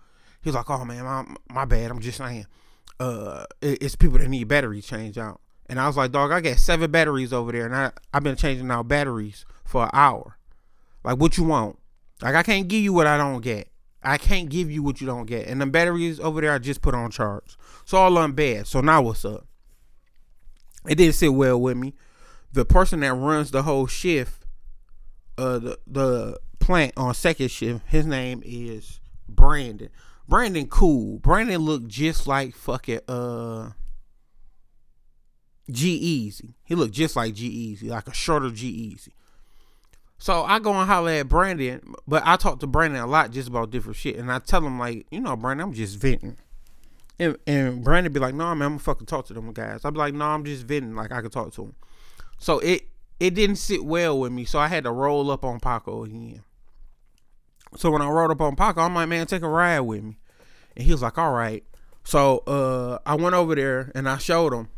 He's 0.42 0.54
like, 0.54 0.70
oh 0.70 0.86
man, 0.86 1.04
my, 1.04 1.26
my 1.50 1.66
bad. 1.66 1.90
I'm 1.90 2.00
just 2.00 2.18
saying. 2.20 2.46
Uh, 3.00 3.46
it's 3.62 3.96
people 3.96 4.20
that 4.20 4.28
need 4.28 4.48
batteries 4.48 4.86
change 4.86 5.18
out. 5.18 5.40
And 5.68 5.80
I 5.80 5.88
was 5.88 5.96
like, 5.96 6.12
dog, 6.12 6.32
I 6.32 6.42
got 6.42 6.58
seven 6.58 6.92
batteries 6.92 7.32
over 7.32 7.52
there, 7.52 7.66
and 7.66 7.76
I 7.76 7.92
I've 8.14 8.24
been 8.24 8.36
changing 8.36 8.70
out 8.72 8.88
batteries 8.88 9.46
for 9.64 9.84
an 9.84 9.92
hour. 9.94 10.38
Like, 11.04 11.18
what 11.18 11.38
you 11.38 11.44
want? 11.44 11.78
Like, 12.22 12.36
I 12.36 12.44
can't 12.44 12.68
give 12.68 12.82
you 12.82 12.92
what 12.92 13.08
I 13.08 13.18
don't 13.18 13.42
get. 13.42 13.70
I 14.04 14.18
can't 14.18 14.50
give 14.50 14.72
you 14.72 14.82
what 14.82 15.00
you 15.00 15.08
don't 15.08 15.26
get. 15.26 15.48
And 15.48 15.62
the 15.62 15.66
batteries 15.66 16.20
over 16.20 16.42
there, 16.42 16.54
I 16.54 16.58
just 16.58 16.82
put 16.82 16.96
on 16.96 17.12
charge. 17.12 17.58
So 17.86 17.98
all 17.98 18.18
on 18.18 18.34
bad. 18.34 18.68
So 18.68 18.82
now 18.82 19.02
what's 19.02 19.26
up? 19.26 19.46
It 20.88 20.96
didn't 20.96 21.16
sit 21.16 21.34
well 21.34 21.60
with 21.60 21.78
me. 21.78 21.94
The 22.52 22.66
person 22.66 23.02
that 23.02 23.14
runs 23.14 23.52
the 23.52 23.64
whole 23.64 23.88
shift 23.88 24.40
uh 25.38 25.58
the 25.60 25.80
the 25.88 26.40
plant 26.60 26.94
on 26.98 27.14
second 27.14 27.50
shift. 27.50 27.82
His 27.88 28.06
name 28.06 28.42
is 28.46 29.00
Brandon. 29.28 29.90
Brandon 30.30 30.68
cool. 30.68 31.18
Brandon 31.18 31.60
looked 31.60 31.88
just 31.88 32.28
like 32.28 32.56
fucking 32.56 33.02
uh 33.08 33.72
G-Eazy. 35.72 36.54
He 36.64 36.76
looked 36.76 36.94
just 36.94 37.16
like 37.16 37.34
G-Eazy, 37.34 37.90
like 37.90 38.08
a 38.08 38.14
shorter 38.14 38.52
G-Eazy. 38.52 39.10
So 40.20 40.44
I 40.44 40.60
go 40.60 40.74
and 40.74 40.88
holler 40.88 41.12
at 41.12 41.30
Brandon, 41.30 41.96
but 42.08 42.24
I 42.26 42.36
talk 42.36 42.60
to 42.60 42.68
Brandon 42.68 43.02
a 43.02 43.08
lot 43.08 43.32
just 43.32 43.48
about 43.48 43.72
different 43.72 43.98
shit. 43.98 44.18
And 44.18 44.32
I 44.32 44.40
tell 44.40 44.66
him 44.66 44.78
like, 44.78 45.08
you 45.10 45.20
know, 45.20 45.36
Brandon, 45.36 45.68
I'm 45.68 45.74
just 45.74 45.98
venting. 45.98 46.38
And, 47.18 47.38
and 47.48 47.84
Brandon 47.84 48.14
be 48.14 48.20
like, 48.20 48.36
no, 48.36 48.46
nah, 48.46 48.56
man, 48.56 48.66
I'm 48.66 48.72
gonna 48.74 48.80
fucking 48.80 49.08
talk 49.08 49.26
to 49.28 49.34
them 49.34 49.52
guys. 49.52 49.82
Be 49.82 49.90
like, 49.92 50.14
no, 50.14 50.20
nah, 50.20 50.36
I'm 50.36 50.46
just 50.46 50.64
venting. 50.64 50.96
Like 50.96 51.12
I 51.12 51.22
could 51.22 51.32
talk 51.32 51.54
to 51.54 51.64
him. 51.64 51.76
So 52.38 52.60
it 52.60 52.84
it 53.20 53.34
didn't 53.34 53.58
sit 53.58 53.84
well 53.84 54.20
with 54.20 54.32
me, 54.32 54.46
so 54.46 54.60
I 54.60 54.68
had 54.68 54.84
to 54.84 54.92
roll 54.92 55.32
up 55.32 55.44
on 55.44 55.60
Paco 55.60 56.04
again. 56.04 56.44
So 57.76 57.92
when 57.92 58.02
I 58.02 58.10
rolled 58.10 58.32
up 58.32 58.42
on 58.42 58.56
Paco, 58.56 58.82
I'm 58.82 58.96
like, 58.96 59.10
man, 59.10 59.28
take 59.28 59.42
a 59.42 59.48
ride 59.48 59.82
with 59.82 60.04
me. 60.04 60.19
And 60.80 60.86
he 60.86 60.94
was 60.94 61.02
like, 61.02 61.18
all 61.18 61.34
right. 61.34 61.62
So 62.06 62.38
uh, 62.48 63.00
I 63.06 63.16
went 63.16 63.36
over 63.36 63.54
there 63.54 63.92
and 63.94 64.08
I 64.08 64.18
showed 64.18 64.54
him 64.54 64.70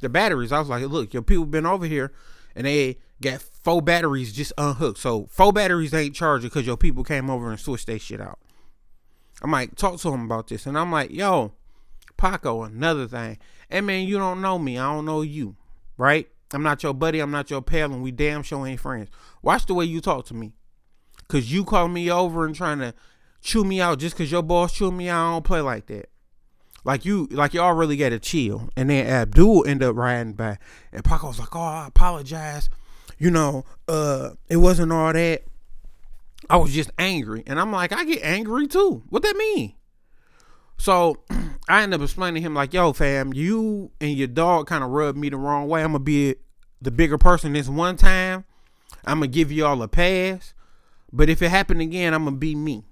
the 0.00 0.08
batteries. 0.08 0.50
I 0.50 0.58
was 0.58 0.70
like, 0.70 0.82
look, 0.86 1.12
your 1.12 1.22
people 1.22 1.44
been 1.44 1.66
over 1.66 1.84
here 1.84 2.10
and 2.54 2.66
they 2.66 2.96
got 3.20 3.42
four 3.42 3.82
batteries 3.82 4.32
just 4.32 4.54
unhooked. 4.56 4.98
So 4.98 5.26
four 5.30 5.52
batteries 5.52 5.92
ain't 5.92 6.14
charging 6.14 6.48
because 6.48 6.66
your 6.66 6.78
people 6.78 7.04
came 7.04 7.28
over 7.28 7.50
and 7.50 7.60
switched 7.60 7.86
that 7.88 8.00
shit 8.00 8.18
out. 8.18 8.38
I'm 9.42 9.50
like, 9.50 9.74
talk 9.74 10.00
to 10.00 10.08
him 10.08 10.24
about 10.24 10.48
this. 10.48 10.64
And 10.64 10.78
I'm 10.78 10.90
like, 10.90 11.10
yo, 11.10 11.52
Paco, 12.16 12.62
another 12.62 13.06
thing. 13.06 13.36
Hey 13.68 13.82
man, 13.82 14.06
you 14.06 14.16
don't 14.16 14.40
know 14.40 14.58
me. 14.58 14.78
I 14.78 14.90
don't 14.90 15.04
know 15.04 15.20
you. 15.20 15.56
Right? 15.98 16.30
I'm 16.54 16.62
not 16.62 16.82
your 16.82 16.94
buddy. 16.94 17.20
I'm 17.20 17.30
not 17.30 17.50
your 17.50 17.60
pal, 17.60 17.92
and 17.92 18.02
we 18.02 18.10
damn 18.10 18.42
sure 18.42 18.66
ain't 18.66 18.80
friends. 18.80 19.10
Watch 19.42 19.66
the 19.66 19.74
way 19.74 19.84
you 19.84 20.00
talk 20.00 20.24
to 20.26 20.34
me. 20.34 20.54
Cause 21.28 21.52
you 21.52 21.62
call 21.62 21.88
me 21.88 22.10
over 22.10 22.46
and 22.46 22.54
trying 22.54 22.78
to 22.78 22.94
chew 23.46 23.64
me 23.64 23.80
out 23.80 23.98
just 23.98 24.16
cause 24.16 24.30
your 24.30 24.42
boss 24.42 24.72
chew 24.72 24.90
me 24.90 25.08
out. 25.08 25.28
I 25.28 25.32
don't 25.32 25.44
play 25.44 25.60
like 25.60 25.86
that. 25.86 26.10
Like 26.84 27.04
you, 27.04 27.26
like 27.32 27.52
y'all 27.54 27.72
really 27.72 27.96
got 27.96 28.10
to 28.10 28.20
chill. 28.20 28.68
And 28.76 28.90
then 28.90 29.06
Abdul 29.06 29.66
ended 29.66 29.88
up 29.88 29.96
riding 29.96 30.34
by, 30.34 30.58
and 30.92 31.04
Paco 31.04 31.26
was 31.26 31.38
like, 31.40 31.54
"Oh, 31.56 31.60
I 31.60 31.88
apologize. 31.88 32.70
You 33.18 33.30
know, 33.30 33.64
uh, 33.88 34.30
it 34.48 34.58
wasn't 34.58 34.92
all 34.92 35.12
that. 35.12 35.42
I 36.48 36.58
was 36.58 36.72
just 36.72 36.90
angry." 36.96 37.42
And 37.44 37.58
I'm 37.58 37.72
like, 37.72 37.92
"I 37.92 38.04
get 38.04 38.22
angry 38.22 38.68
too. 38.68 39.02
What 39.08 39.24
that 39.24 39.36
mean?" 39.36 39.74
So 40.78 41.24
I 41.68 41.82
end 41.82 41.92
up 41.92 42.02
explaining 42.02 42.40
to 42.40 42.46
him 42.46 42.54
like, 42.54 42.72
"Yo, 42.72 42.92
fam, 42.92 43.34
you 43.34 43.90
and 44.00 44.12
your 44.12 44.28
dog 44.28 44.68
kind 44.68 44.84
of 44.84 44.90
rubbed 44.90 45.18
me 45.18 45.28
the 45.28 45.38
wrong 45.38 45.66
way. 45.66 45.82
I'm 45.82 45.88
gonna 45.90 46.04
be 46.04 46.36
the 46.80 46.92
bigger 46.92 47.18
person 47.18 47.52
this 47.52 47.68
one 47.68 47.96
time. 47.96 48.44
I'm 49.04 49.18
gonna 49.18 49.26
give 49.26 49.50
you 49.50 49.66
all 49.66 49.82
a 49.82 49.88
pass, 49.88 50.54
but 51.12 51.28
if 51.28 51.42
it 51.42 51.48
happened 51.48 51.80
again, 51.80 52.14
I'm 52.14 52.26
gonna 52.26 52.36
be 52.36 52.54
me, 52.54 52.84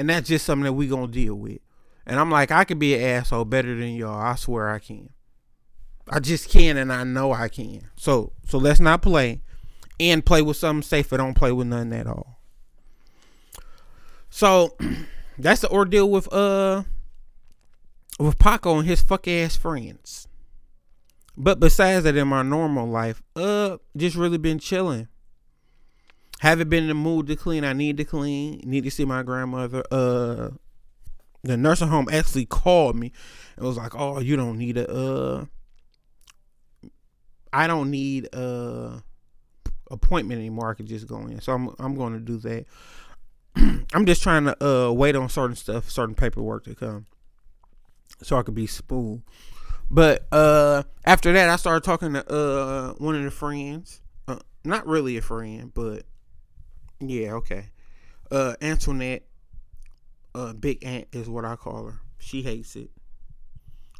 and 0.00 0.08
that's 0.08 0.28
just 0.28 0.44
something 0.44 0.64
that 0.64 0.72
we 0.72 0.88
gonna 0.88 1.08
deal 1.08 1.34
with." 1.34 1.58
And 2.06 2.18
I'm 2.18 2.30
like, 2.30 2.50
I 2.50 2.64
could 2.64 2.78
be 2.78 2.94
an 2.94 3.02
asshole 3.02 3.44
better 3.44 3.76
than 3.76 3.94
y'all. 3.94 4.20
I 4.20 4.34
swear 4.34 4.70
I 4.70 4.78
can. 4.78 5.10
I 6.08 6.18
just 6.18 6.48
can, 6.48 6.76
and 6.76 6.92
I 6.92 7.04
know 7.04 7.32
I 7.32 7.48
can. 7.48 7.88
So, 7.96 8.32
so 8.48 8.58
let's 8.58 8.80
not 8.80 9.02
play, 9.02 9.42
and 10.00 10.26
play 10.26 10.42
with 10.42 10.56
something 10.56 10.82
safer. 10.82 11.16
Don't 11.16 11.34
play 11.34 11.52
with 11.52 11.68
nothing 11.68 11.92
at 11.92 12.06
all. 12.06 12.40
So. 14.28 14.76
that's 15.42 15.62
the 15.62 15.70
ordeal 15.70 16.10
with 16.10 16.32
uh 16.32 16.82
with 18.18 18.38
Paco 18.38 18.78
and 18.78 18.88
his 18.88 19.00
fuck 19.00 19.26
ass 19.26 19.56
friends. 19.56 20.28
But 21.36 21.58
besides 21.58 22.04
that, 22.04 22.16
in 22.16 22.28
my 22.28 22.42
normal 22.42 22.86
life, 22.86 23.22
uh, 23.34 23.78
just 23.96 24.14
really 24.14 24.36
been 24.36 24.58
chilling. 24.58 25.08
Haven't 26.40 26.70
been 26.70 26.84
in 26.84 26.88
the 26.88 26.94
mood 26.94 27.26
to 27.26 27.36
clean. 27.36 27.64
I 27.64 27.74
need 27.74 27.98
to 27.98 28.04
clean. 28.04 28.62
Need 28.64 28.84
to 28.84 28.90
see 28.90 29.04
my 29.04 29.22
grandmother. 29.22 29.82
Uh, 29.90 30.48
the 31.42 31.58
nursing 31.58 31.88
home 31.88 32.08
actually 32.10 32.46
called 32.46 32.96
me 32.96 33.12
and 33.56 33.66
was 33.66 33.76
like, 33.76 33.94
"Oh, 33.94 34.20
you 34.20 34.36
don't 34.36 34.56
need 34.56 34.78
a 34.78 34.90
uh, 34.90 35.44
I 37.52 37.66
don't 37.66 37.90
need 37.90 38.26
a 38.32 39.02
appointment 39.90 40.38
anymore. 40.38 40.70
I 40.70 40.74
could 40.74 40.86
just 40.86 41.06
go 41.06 41.18
in." 41.26 41.42
So 41.42 41.52
I'm 41.52 41.74
I'm 41.78 41.94
going 41.94 42.14
to 42.14 42.20
do 42.20 42.38
that. 42.38 42.64
I'm 43.92 44.06
just 44.06 44.22
trying 44.22 44.44
to 44.44 44.64
uh 44.66 44.90
wait 44.92 45.16
on 45.16 45.28
certain 45.28 45.56
stuff, 45.56 45.90
certain 45.90 46.14
paperwork 46.14 46.64
to 46.64 46.74
come, 46.74 47.04
so 48.22 48.38
I 48.38 48.42
could 48.42 48.54
be 48.54 48.66
smooth. 48.66 49.20
But 49.90 50.26
uh 50.32 50.84
after 51.04 51.34
that, 51.34 51.50
I 51.50 51.56
started 51.56 51.84
talking 51.84 52.14
to 52.14 52.32
uh 52.32 52.92
one 52.94 53.14
of 53.14 53.24
the 53.24 53.30
friends, 53.30 54.00
uh, 54.26 54.38
not 54.64 54.86
really 54.86 55.18
a 55.18 55.22
friend, 55.22 55.70
but 55.74 56.04
yeah, 57.00 57.32
okay. 57.34 57.70
Uh, 58.30 58.54
Antoinette, 58.62 59.24
uh, 60.34 60.52
Big 60.52 60.84
Aunt 60.84 61.08
is 61.12 61.28
what 61.28 61.44
I 61.44 61.56
call 61.56 61.86
her. 61.86 62.00
She 62.18 62.42
hates 62.42 62.76
it. 62.76 62.90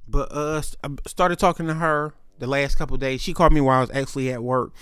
But 0.07 0.28
uh, 0.30 0.62
I 0.85 0.88
started 1.07 1.38
talking 1.38 1.66
to 1.66 1.75
her 1.75 2.14
the 2.38 2.47
last 2.47 2.76
couple 2.76 2.97
days. 2.97 3.21
She 3.21 3.33
called 3.33 3.52
me 3.52 3.61
while 3.61 3.78
I 3.78 3.80
was 3.80 3.90
actually 3.90 4.33
at 4.33 4.42
work, 4.42 4.73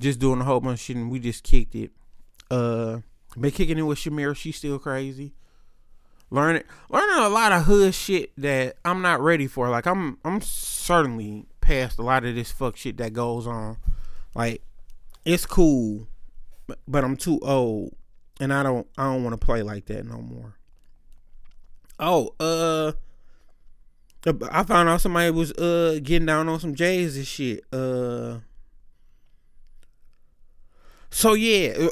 just 0.00 0.18
doing 0.18 0.40
a 0.40 0.44
whole 0.44 0.60
bunch 0.60 0.80
of 0.80 0.84
shit, 0.84 0.96
and 0.96 1.10
we 1.10 1.18
just 1.18 1.44
kicked 1.44 1.74
it. 1.74 1.90
Uh 2.50 2.98
been 3.38 3.50
kicking 3.50 3.78
it 3.78 3.82
with 3.82 3.98
Shamira. 3.98 4.34
She's 4.34 4.56
still 4.56 4.78
crazy. 4.78 5.34
Learning 6.30 6.64
learning 6.90 7.24
a 7.24 7.28
lot 7.28 7.52
of 7.52 7.64
hood 7.64 7.94
shit 7.94 8.32
that 8.38 8.76
I'm 8.84 9.02
not 9.02 9.20
ready 9.20 9.46
for. 9.46 9.68
Like 9.68 9.86
I'm 9.86 10.18
I'm 10.24 10.40
certainly 10.40 11.46
past 11.60 11.98
a 11.98 12.02
lot 12.02 12.24
of 12.24 12.34
this 12.34 12.50
fuck 12.50 12.76
shit 12.76 12.96
that 12.96 13.12
goes 13.12 13.46
on. 13.46 13.76
Like 14.34 14.62
it's 15.24 15.46
cool, 15.46 16.08
but, 16.66 17.04
I'm 17.04 17.16
too 17.16 17.38
old, 17.42 17.94
and 18.40 18.52
I 18.52 18.62
don't 18.62 18.86
I 18.98 19.04
don't 19.04 19.24
want 19.24 19.38
to 19.38 19.44
play 19.44 19.62
like 19.62 19.86
that 19.86 20.04
no 20.04 20.18
more. 20.18 20.56
Oh, 21.98 22.34
uh, 22.38 22.92
I 24.50 24.62
found 24.64 24.88
out 24.88 25.00
somebody 25.00 25.30
was 25.30 25.52
uh 25.52 26.00
getting 26.02 26.26
down 26.26 26.48
on 26.48 26.60
some 26.60 26.74
J's 26.74 27.16
and 27.16 27.26
shit. 27.26 27.64
Uh, 27.72 28.38
so 31.10 31.34
yeah, 31.34 31.88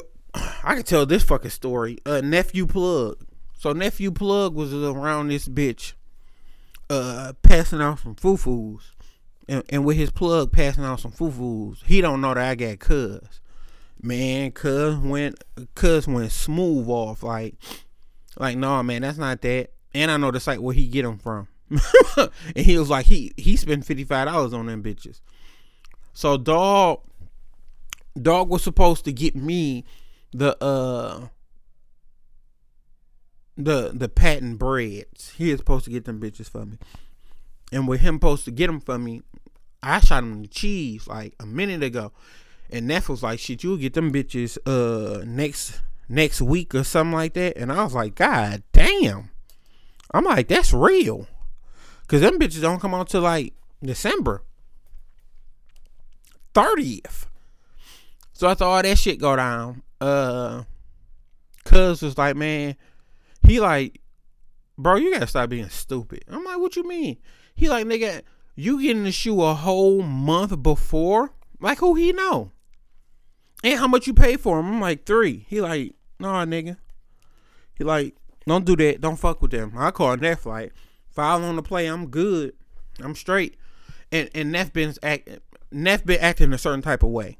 I 0.63 0.75
can 0.75 0.83
tell 0.83 1.05
this 1.05 1.23
fucking 1.23 1.51
story. 1.51 1.97
Uh, 2.05 2.21
nephew 2.21 2.67
plug. 2.67 3.25
So 3.57 3.73
nephew 3.73 4.11
plug 4.11 4.53
was 4.53 4.73
around 4.73 5.29
this 5.29 5.47
bitch, 5.47 5.93
uh, 6.89 7.33
passing 7.41 7.81
out 7.81 7.99
some 7.99 8.15
foo-foos. 8.15 8.91
and, 9.47 9.63
and 9.69 9.85
with 9.85 9.97
his 9.97 10.11
plug 10.11 10.51
passing 10.51 10.83
out 10.83 10.99
some 10.99 11.11
foo 11.11 11.31
foos. 11.31 11.83
he 11.85 12.01
don't 12.01 12.21
know 12.21 12.33
that 12.33 12.49
I 12.49 12.55
got 12.55 12.79
cuz. 12.79 13.41
Man, 14.05 14.51
cuz 14.51 14.97
went 14.97 15.43
cuz 15.73 16.07
went 16.07 16.31
smooth 16.31 16.87
off 16.87 17.23
like, 17.23 17.55
like 18.37 18.55
no 18.55 18.67
nah, 18.67 18.83
man, 18.83 19.01
that's 19.01 19.17
not 19.17 19.41
that. 19.41 19.71
And 19.95 20.11
I 20.11 20.17
know 20.17 20.29
the 20.29 20.39
site 20.39 20.61
where 20.61 20.75
he 20.75 20.87
get 20.87 21.01
them 21.01 21.17
from. 21.17 21.47
and 22.17 22.29
he 22.55 22.77
was 22.77 22.91
like, 22.91 23.07
he 23.07 23.33
he 23.35 23.57
spent 23.57 23.83
fifty 23.83 24.03
five 24.03 24.27
dollars 24.27 24.53
on 24.53 24.67
them 24.67 24.83
bitches. 24.83 25.21
So 26.13 26.37
dog, 26.37 27.01
dog 28.21 28.47
was 28.47 28.63
supposed 28.63 29.05
to 29.05 29.11
get 29.11 29.35
me 29.35 29.85
the 30.31 30.55
uh 30.63 31.29
the 33.57 33.89
the 33.91 34.07
patent 34.07 34.59
breads. 34.59 35.31
He 35.31 35.49
is 35.49 35.57
supposed 35.57 35.85
to 35.85 35.91
get 35.91 36.05
them 36.05 36.21
bitches 36.21 36.47
for 36.47 36.63
me. 36.63 36.77
And 37.71 37.87
with 37.87 38.01
him 38.01 38.17
supposed 38.17 38.45
to 38.45 38.51
get 38.51 38.67
them 38.67 38.81
for 38.81 38.99
me, 38.99 39.23
I 39.81 39.99
shot 39.99 40.21
him 40.21 40.43
the 40.43 40.47
cheese 40.47 41.07
like 41.07 41.33
a 41.39 41.47
minute 41.47 41.81
ago. 41.81 42.11
And 42.75 42.87
Neff 42.87 43.07
was 43.07 43.23
like, 43.23 43.39
shit, 43.39 43.63
you'll 43.63 43.77
get 43.77 43.93
them 43.93 44.11
bitches 44.11 44.57
uh 44.65 45.23
next 45.25 45.81
next 46.09 46.41
week 46.41 46.75
or 46.75 46.83
something 46.83 47.13
like 47.13 47.33
that. 47.35 47.55
And 47.55 47.71
I 47.71 47.81
was 47.85 47.93
like, 47.93 48.15
God 48.15 48.63
damn. 48.73 49.29
I'm 50.11 50.25
like, 50.25 50.49
that's 50.49 50.73
real. 50.73 51.25
Cause 52.09 52.19
them 52.19 52.37
bitches 52.37 52.61
don't 52.61 52.81
come 52.81 52.93
out 52.93 53.07
till 53.07 53.21
like 53.21 53.53
December 53.81 54.43
30th. 56.53 57.27
So 58.33 58.53
thought 58.53 58.61
all 58.61 58.81
that 58.81 58.97
shit 58.97 59.21
go 59.21 59.37
down. 59.37 59.81
Uh 60.01 60.63
Cuz 61.63 62.01
was 62.01 62.17
like, 62.17 62.35
man, 62.35 62.75
he 63.41 63.61
like, 63.61 64.01
bro, 64.77 64.97
you 64.97 65.13
gotta 65.13 65.27
stop 65.27 65.49
being 65.49 65.69
stupid. 65.69 66.25
I'm 66.27 66.43
like, 66.43 66.59
what 66.59 66.75
you 66.75 66.85
mean? 66.85 67.19
He 67.55 67.69
like, 67.69 67.85
nigga, 67.85 68.21
you 68.53 68.81
getting 68.81 69.05
the 69.05 69.13
shoe 69.13 69.41
a 69.41 69.53
whole 69.53 70.01
month 70.01 70.61
before? 70.61 71.31
Like 71.61 71.77
who 71.77 71.95
he 71.95 72.11
know? 72.11 72.51
And 73.63 73.79
how 73.79 73.87
much 73.87 74.07
you 74.07 74.13
pay 74.13 74.37
for 74.37 74.59
him? 74.59 74.67
I'm 74.67 74.81
like 74.81 75.05
three. 75.05 75.45
He 75.47 75.61
like, 75.61 75.95
nah, 76.19 76.45
nigga. 76.45 76.77
He 77.77 77.83
like, 77.83 78.15
don't 78.47 78.65
do 78.65 78.75
that. 78.75 79.01
Don't 79.01 79.17
fuck 79.17 79.41
with 79.41 79.51
them. 79.51 79.73
I 79.75 79.91
call 79.91 80.15
Neff 80.17 80.45
like, 80.45 80.73
foul 81.09 81.43
on 81.43 81.55
the 81.55 81.63
play. 81.63 81.87
I'm 81.87 82.07
good. 82.07 82.53
I'm 83.01 83.15
straight. 83.15 83.57
And 84.11 84.29
and 84.35 84.51
Neff 84.51 84.71
been 84.71 84.93
act 85.01 85.29
Neff 85.71 86.05
been 86.05 86.19
acting 86.19 86.53
a 86.53 86.57
certain 86.57 86.81
type 86.81 87.03
of 87.03 87.09
way. 87.09 87.37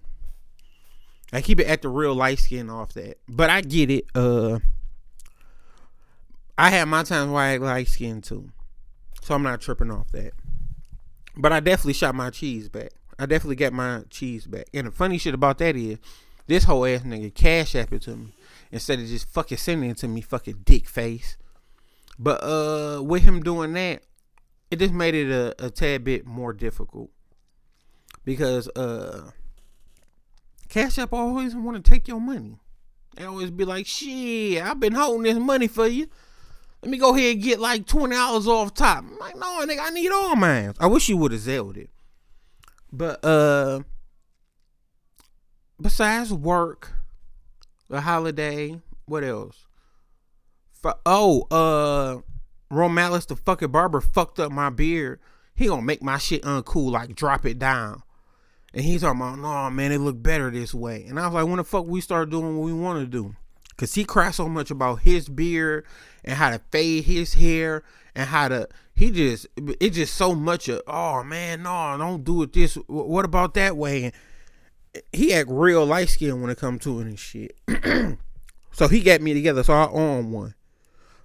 Like 1.31 1.45
he 1.45 1.53
been 1.53 1.67
acting 1.67 1.93
real 1.93 2.15
light 2.15 2.39
skin 2.39 2.69
off 2.69 2.93
that. 2.93 3.19
But 3.27 3.49
I 3.49 3.61
get 3.61 3.89
it. 3.89 4.05
Uh 4.15 4.59
I 6.57 6.69
had 6.69 6.85
my 6.85 7.03
times 7.03 7.31
where 7.31 7.43
I 7.43 7.57
light 7.57 7.87
skin 7.87 8.21
too. 8.21 8.49
So 9.21 9.35
I'm 9.35 9.43
not 9.43 9.61
tripping 9.61 9.91
off 9.91 10.11
that. 10.11 10.33
But 11.37 11.51
I 11.51 11.59
definitely 11.59 11.93
shot 11.93 12.15
my 12.15 12.29
cheese 12.29 12.69
back. 12.69 12.91
I 13.17 13.25
definitely 13.25 13.55
got 13.55 13.73
my 13.73 14.03
cheese 14.09 14.45
back. 14.45 14.65
And 14.73 14.87
the 14.87 14.91
funny 14.91 15.17
shit 15.17 15.33
about 15.33 15.57
that 15.59 15.75
is, 15.75 15.99
this 16.47 16.65
whole 16.65 16.85
ass 16.85 17.01
nigga 17.01 17.33
cash 17.33 17.75
app 17.75 17.91
it 17.91 18.03
to 18.03 18.15
me 18.15 18.33
instead 18.71 18.99
of 18.99 19.07
just 19.07 19.27
fucking 19.29 19.57
sending 19.57 19.89
it 19.89 19.97
to 19.97 20.07
me, 20.07 20.21
fucking 20.21 20.61
dick 20.63 20.87
face. 20.87 21.37
But 22.19 22.43
uh, 22.43 23.01
with 23.01 23.23
him 23.23 23.41
doing 23.41 23.73
that, 23.73 24.03
it 24.71 24.79
just 24.79 24.93
made 24.93 25.15
it 25.15 25.31
a, 25.31 25.65
a 25.65 25.69
tad 25.69 26.03
bit 26.03 26.25
more 26.25 26.53
difficult 26.53 27.09
because 28.23 28.67
uh, 28.69 29.31
Cash 30.69 30.97
App 30.97 31.13
always 31.13 31.55
want 31.55 31.83
to 31.83 31.89
take 31.89 32.07
your 32.07 32.21
money. 32.21 32.57
They 33.15 33.25
always 33.25 33.51
be 33.51 33.65
like, 33.65 33.85
"Shit, 33.87 34.61
I've 34.61 34.79
been 34.79 34.93
holding 34.93 35.23
this 35.23 35.41
money 35.41 35.67
for 35.67 35.87
you. 35.87 36.07
Let 36.81 36.91
me 36.91 36.97
go 36.97 37.15
ahead 37.15 37.35
and 37.35 37.43
get 37.43 37.59
like 37.59 37.85
twenty 37.85 38.15
dollars 38.15 38.47
off 38.47 38.73
top." 38.73 39.05
I'm 39.05 39.17
like, 39.17 39.35
"No, 39.35 39.65
nigga, 39.65 39.79
I 39.81 39.89
need 39.91 40.11
all 40.11 40.35
mine." 40.35 40.73
I 40.79 40.87
wish 40.87 41.07
you 41.07 41.17
would 41.17 41.31
have 41.31 41.41
zelled 41.41 41.77
it. 41.77 41.89
But 42.97 43.25
uh 43.25 43.81
besides 45.81 46.31
work, 46.31 46.93
the 47.89 48.01
holiday, 48.01 48.79
what 49.05 49.23
else? 49.23 49.65
For, 50.71 50.95
oh, 51.05 51.47
uh 51.51 52.21
Romalis 52.73 53.27
the 53.27 53.35
fucking 53.35 53.71
barber 53.71 54.01
fucked 54.01 54.39
up 54.39 54.51
my 54.51 54.69
beard. 54.69 55.19
He 55.55 55.67
gonna 55.67 55.81
make 55.81 56.01
my 56.01 56.17
shit 56.17 56.43
uncool, 56.43 56.91
like 56.91 57.15
drop 57.15 57.45
it 57.45 57.59
down. 57.59 58.01
And 58.73 58.83
he's 58.83 59.01
talking 59.01 59.21
about, 59.21 59.39
no 59.39 59.69
man, 59.69 59.91
it 59.91 59.99
look 59.99 60.21
better 60.21 60.49
this 60.49 60.73
way. 60.73 61.05
And 61.05 61.19
I 61.19 61.27
was 61.27 61.33
like, 61.33 61.47
when 61.47 61.57
the 61.57 61.63
fuck 61.63 61.85
we 61.85 62.01
start 62.01 62.29
doing 62.29 62.57
what 62.57 62.65
we 62.65 62.73
want 62.73 62.99
to 62.99 63.05
do? 63.05 63.35
Cause 63.77 63.93
he 63.93 64.05
cries 64.05 64.37
so 64.37 64.47
much 64.47 64.71
about 64.71 65.01
his 65.01 65.27
beard 65.27 65.85
and 66.23 66.37
how 66.37 66.49
to 66.49 66.61
fade 66.71 67.03
his 67.03 67.33
hair 67.33 67.83
and 68.15 68.29
how 68.29 68.47
to 68.47 68.69
he 68.95 69.11
just 69.11 69.47
it's 69.57 69.97
just 69.97 70.15
so 70.15 70.33
much 70.33 70.69
of 70.69 70.81
oh 70.87 71.23
man 71.23 71.63
no 71.63 71.97
don't 71.97 72.23
do 72.23 72.43
it 72.43 72.53
this 72.53 72.75
what 72.87 73.25
about 73.25 73.53
that 73.55 73.75
way? 73.75 74.05
And 74.05 74.13
he 75.11 75.33
act 75.33 75.49
real 75.51 75.85
light 75.85 76.09
skinned 76.09 76.41
when 76.41 76.49
it 76.49 76.57
comes 76.57 76.83
to 76.83 76.99
it 77.01 77.07
and 77.07 77.19
shit. 77.19 77.57
So 78.75 78.89
he 78.89 78.99
got 78.99 79.21
me 79.21 79.33
together 79.33 79.63
so 79.63 79.71
I 79.71 79.87
own 79.89 80.33
one. 80.33 80.53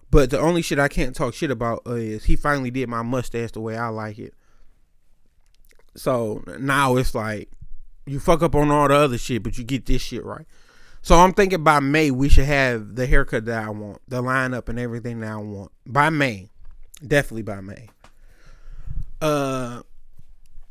But 0.09 0.31
the 0.31 0.39
only 0.39 0.63
shit 0.63 0.79
I 0.79 0.87
can't 0.87 1.17
talk 1.17 1.35
shit 1.35 1.51
about 1.51 1.83
uh, 1.85 1.95
is 1.95 2.25
he 2.25 2.37
finally 2.37 2.71
did 2.71 2.89
my 2.89 3.03
mustache 3.03 3.51
the 3.51 3.61
way 3.61 3.77
I 3.77 3.89
like 3.89 4.21
it. 4.21 4.35
So 5.97 6.45
now 6.61 6.95
it's 6.95 7.13
like 7.13 7.51
you 8.07 8.21
fuck 8.21 8.45
up 8.45 8.55
on 8.55 8.71
all 8.71 8.87
the 8.87 8.95
other 8.95 9.19
shit 9.19 9.43
but 9.43 9.59
you 9.59 9.65
get 9.65 9.87
this 9.87 10.01
shit 10.01 10.25
right. 10.25 10.47
So 11.03 11.17
I'm 11.17 11.33
thinking 11.33 11.65
by 11.65 11.81
May 11.81 12.13
we 12.13 12.29
should 12.29 12.45
have 12.45 12.95
the 12.95 13.07
haircut 13.07 13.47
that 13.47 13.65
I 13.65 13.71
want, 13.71 13.99
the 14.07 14.23
lineup 14.23 14.69
and 14.69 14.79
everything 14.79 15.19
that 15.21 15.33
I 15.33 15.37
want. 15.37 15.73
By 15.85 16.09
May. 16.09 16.51
Definitely 17.07 17.43
by 17.43 17.61
May. 17.61 17.89
Uh 19.21 19.83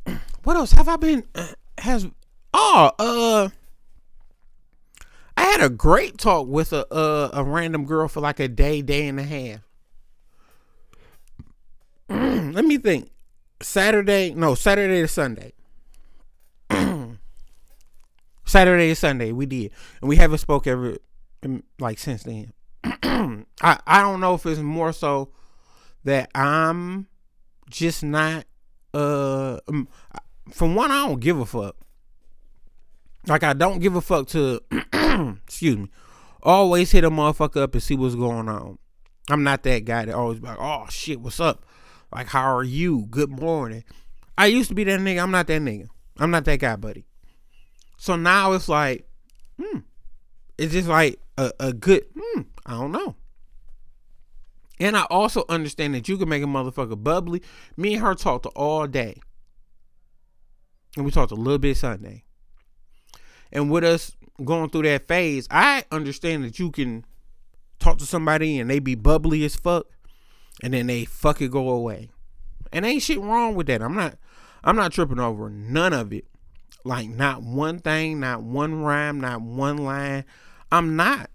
what 0.43 0.55
else 0.55 0.71
have 0.71 0.87
I 0.87 0.95
been 0.95 1.23
uh, 1.35 1.47
has 1.77 2.07
oh 2.53 2.91
uh 2.97 3.49
I 5.39 5.43
had 5.43 5.61
a 5.61 5.69
great 5.69 6.17
talk 6.17 6.47
with 6.47 6.73
a 6.73 6.85
uh, 6.93 7.29
a 7.31 7.43
random 7.45 7.85
girl 7.85 8.09
for 8.09 8.19
like 8.19 8.41
a 8.41 8.49
day, 8.49 8.81
day 8.81 9.07
and 9.07 9.17
a 9.17 9.23
half. 9.23 9.61
Let 12.53 12.65
me 12.65 12.77
think. 12.77 13.09
Saturday, 13.61 14.33
no, 14.33 14.53
Saturday 14.53 15.01
to 15.01 15.07
Sunday. 15.07 15.53
Saturday 18.45 18.89
to 18.89 18.95
Sunday, 18.95 19.31
we 19.31 19.45
did, 19.45 19.71
and 20.01 20.09
we 20.09 20.17
haven't 20.17 20.39
spoke 20.39 20.67
ever 20.67 20.97
like 21.79 21.99
since 21.99 22.23
then. 22.23 22.51
I 22.83 23.45
I 23.61 24.01
don't 24.01 24.19
know 24.19 24.33
if 24.33 24.45
it's 24.45 24.59
more 24.59 24.91
so 24.91 25.29
that 26.03 26.29
I'm 26.35 27.07
just 27.69 28.03
not 28.03 28.45
uh 28.93 29.59
um, 29.67 29.87
from 30.51 30.75
one 30.75 30.91
I 30.91 31.07
don't 31.07 31.19
give 31.19 31.39
a 31.39 31.45
fuck. 31.45 31.75
Like 33.27 33.43
I 33.43 33.53
don't 33.53 33.79
give 33.79 33.95
a 33.95 34.01
fuck 34.01 34.27
to 34.29 34.61
excuse 35.45 35.77
me. 35.77 35.89
Always 36.41 36.91
hit 36.91 37.03
a 37.03 37.09
motherfucker 37.09 37.61
up 37.61 37.73
and 37.73 37.83
see 37.83 37.95
what's 37.95 38.15
going 38.15 38.47
on. 38.47 38.77
I'm 39.29 39.43
not 39.43 39.63
that 39.63 39.85
guy 39.85 40.05
that 40.05 40.15
always 40.15 40.39
be 40.39 40.47
like, 40.47 40.57
oh 40.59 40.85
shit, 40.89 41.19
what's 41.19 41.39
up? 41.39 41.65
Like, 42.13 42.27
how 42.27 42.55
are 42.55 42.63
you? 42.63 43.05
Good 43.09 43.29
morning. 43.29 43.83
I 44.37 44.47
used 44.47 44.69
to 44.69 44.75
be 44.75 44.83
that 44.85 44.99
nigga. 44.99 45.21
I'm 45.21 45.31
not 45.31 45.47
that 45.47 45.61
nigga. 45.61 45.87
I'm 46.17 46.31
not 46.31 46.45
that 46.45 46.59
guy, 46.59 46.75
buddy. 46.75 47.05
So 47.97 48.15
now 48.15 48.53
it's 48.53 48.69
like, 48.69 49.07
hmm, 49.61 49.79
it's 50.57 50.73
just 50.73 50.87
like 50.87 51.19
a, 51.37 51.51
a 51.59 51.73
good, 51.73 52.05
hmm, 52.17 52.41
I 52.65 52.71
don't 52.71 52.91
know. 52.91 53.15
And 54.79 54.95
I 54.95 55.03
also 55.09 55.43
understand 55.49 55.93
that 55.95 56.07
you 56.07 56.17
can 56.17 56.29
make 56.29 56.43
a 56.43 56.47
motherfucker 56.47 57.01
bubbly. 57.01 57.41
Me 57.75 57.95
and 57.95 58.03
her 58.03 58.15
talked 58.15 58.45
all 58.55 58.87
day. 58.87 59.21
And 60.95 61.05
we 61.05 61.11
talked 61.11 61.31
a 61.31 61.35
little 61.35 61.59
bit 61.59 61.77
Sunday. 61.77 62.23
And 63.51 63.69
with 63.69 63.83
us 63.83 64.11
going 64.43 64.69
through 64.69 64.83
that 64.83 65.07
phase, 65.07 65.47
I 65.51 65.83
understand 65.91 66.43
that 66.43 66.59
you 66.59 66.71
can 66.71 67.05
talk 67.79 67.97
to 67.97 68.05
somebody 68.05 68.59
and 68.59 68.69
they 68.69 68.79
be 68.79 68.95
bubbly 68.95 69.43
as 69.43 69.55
fuck 69.55 69.87
and 70.61 70.73
then 70.73 70.87
they 70.87 71.05
fucking 71.05 71.49
go 71.49 71.69
away. 71.69 72.09
And 72.71 72.85
ain't 72.85 73.01
shit 73.01 73.19
wrong 73.19 73.55
with 73.55 73.67
that. 73.67 73.81
I'm 73.81 73.95
not 73.95 74.17
I'm 74.63 74.75
not 74.75 74.91
tripping 74.91 75.19
over 75.19 75.49
none 75.49 75.93
of 75.93 76.13
it. 76.13 76.25
Like 76.83 77.09
not 77.09 77.41
one 77.41 77.79
thing, 77.79 78.19
not 78.19 78.43
one 78.43 78.81
rhyme, 78.81 79.19
not 79.19 79.41
one 79.41 79.77
line. 79.77 80.25
I'm 80.71 80.95
not. 80.95 81.29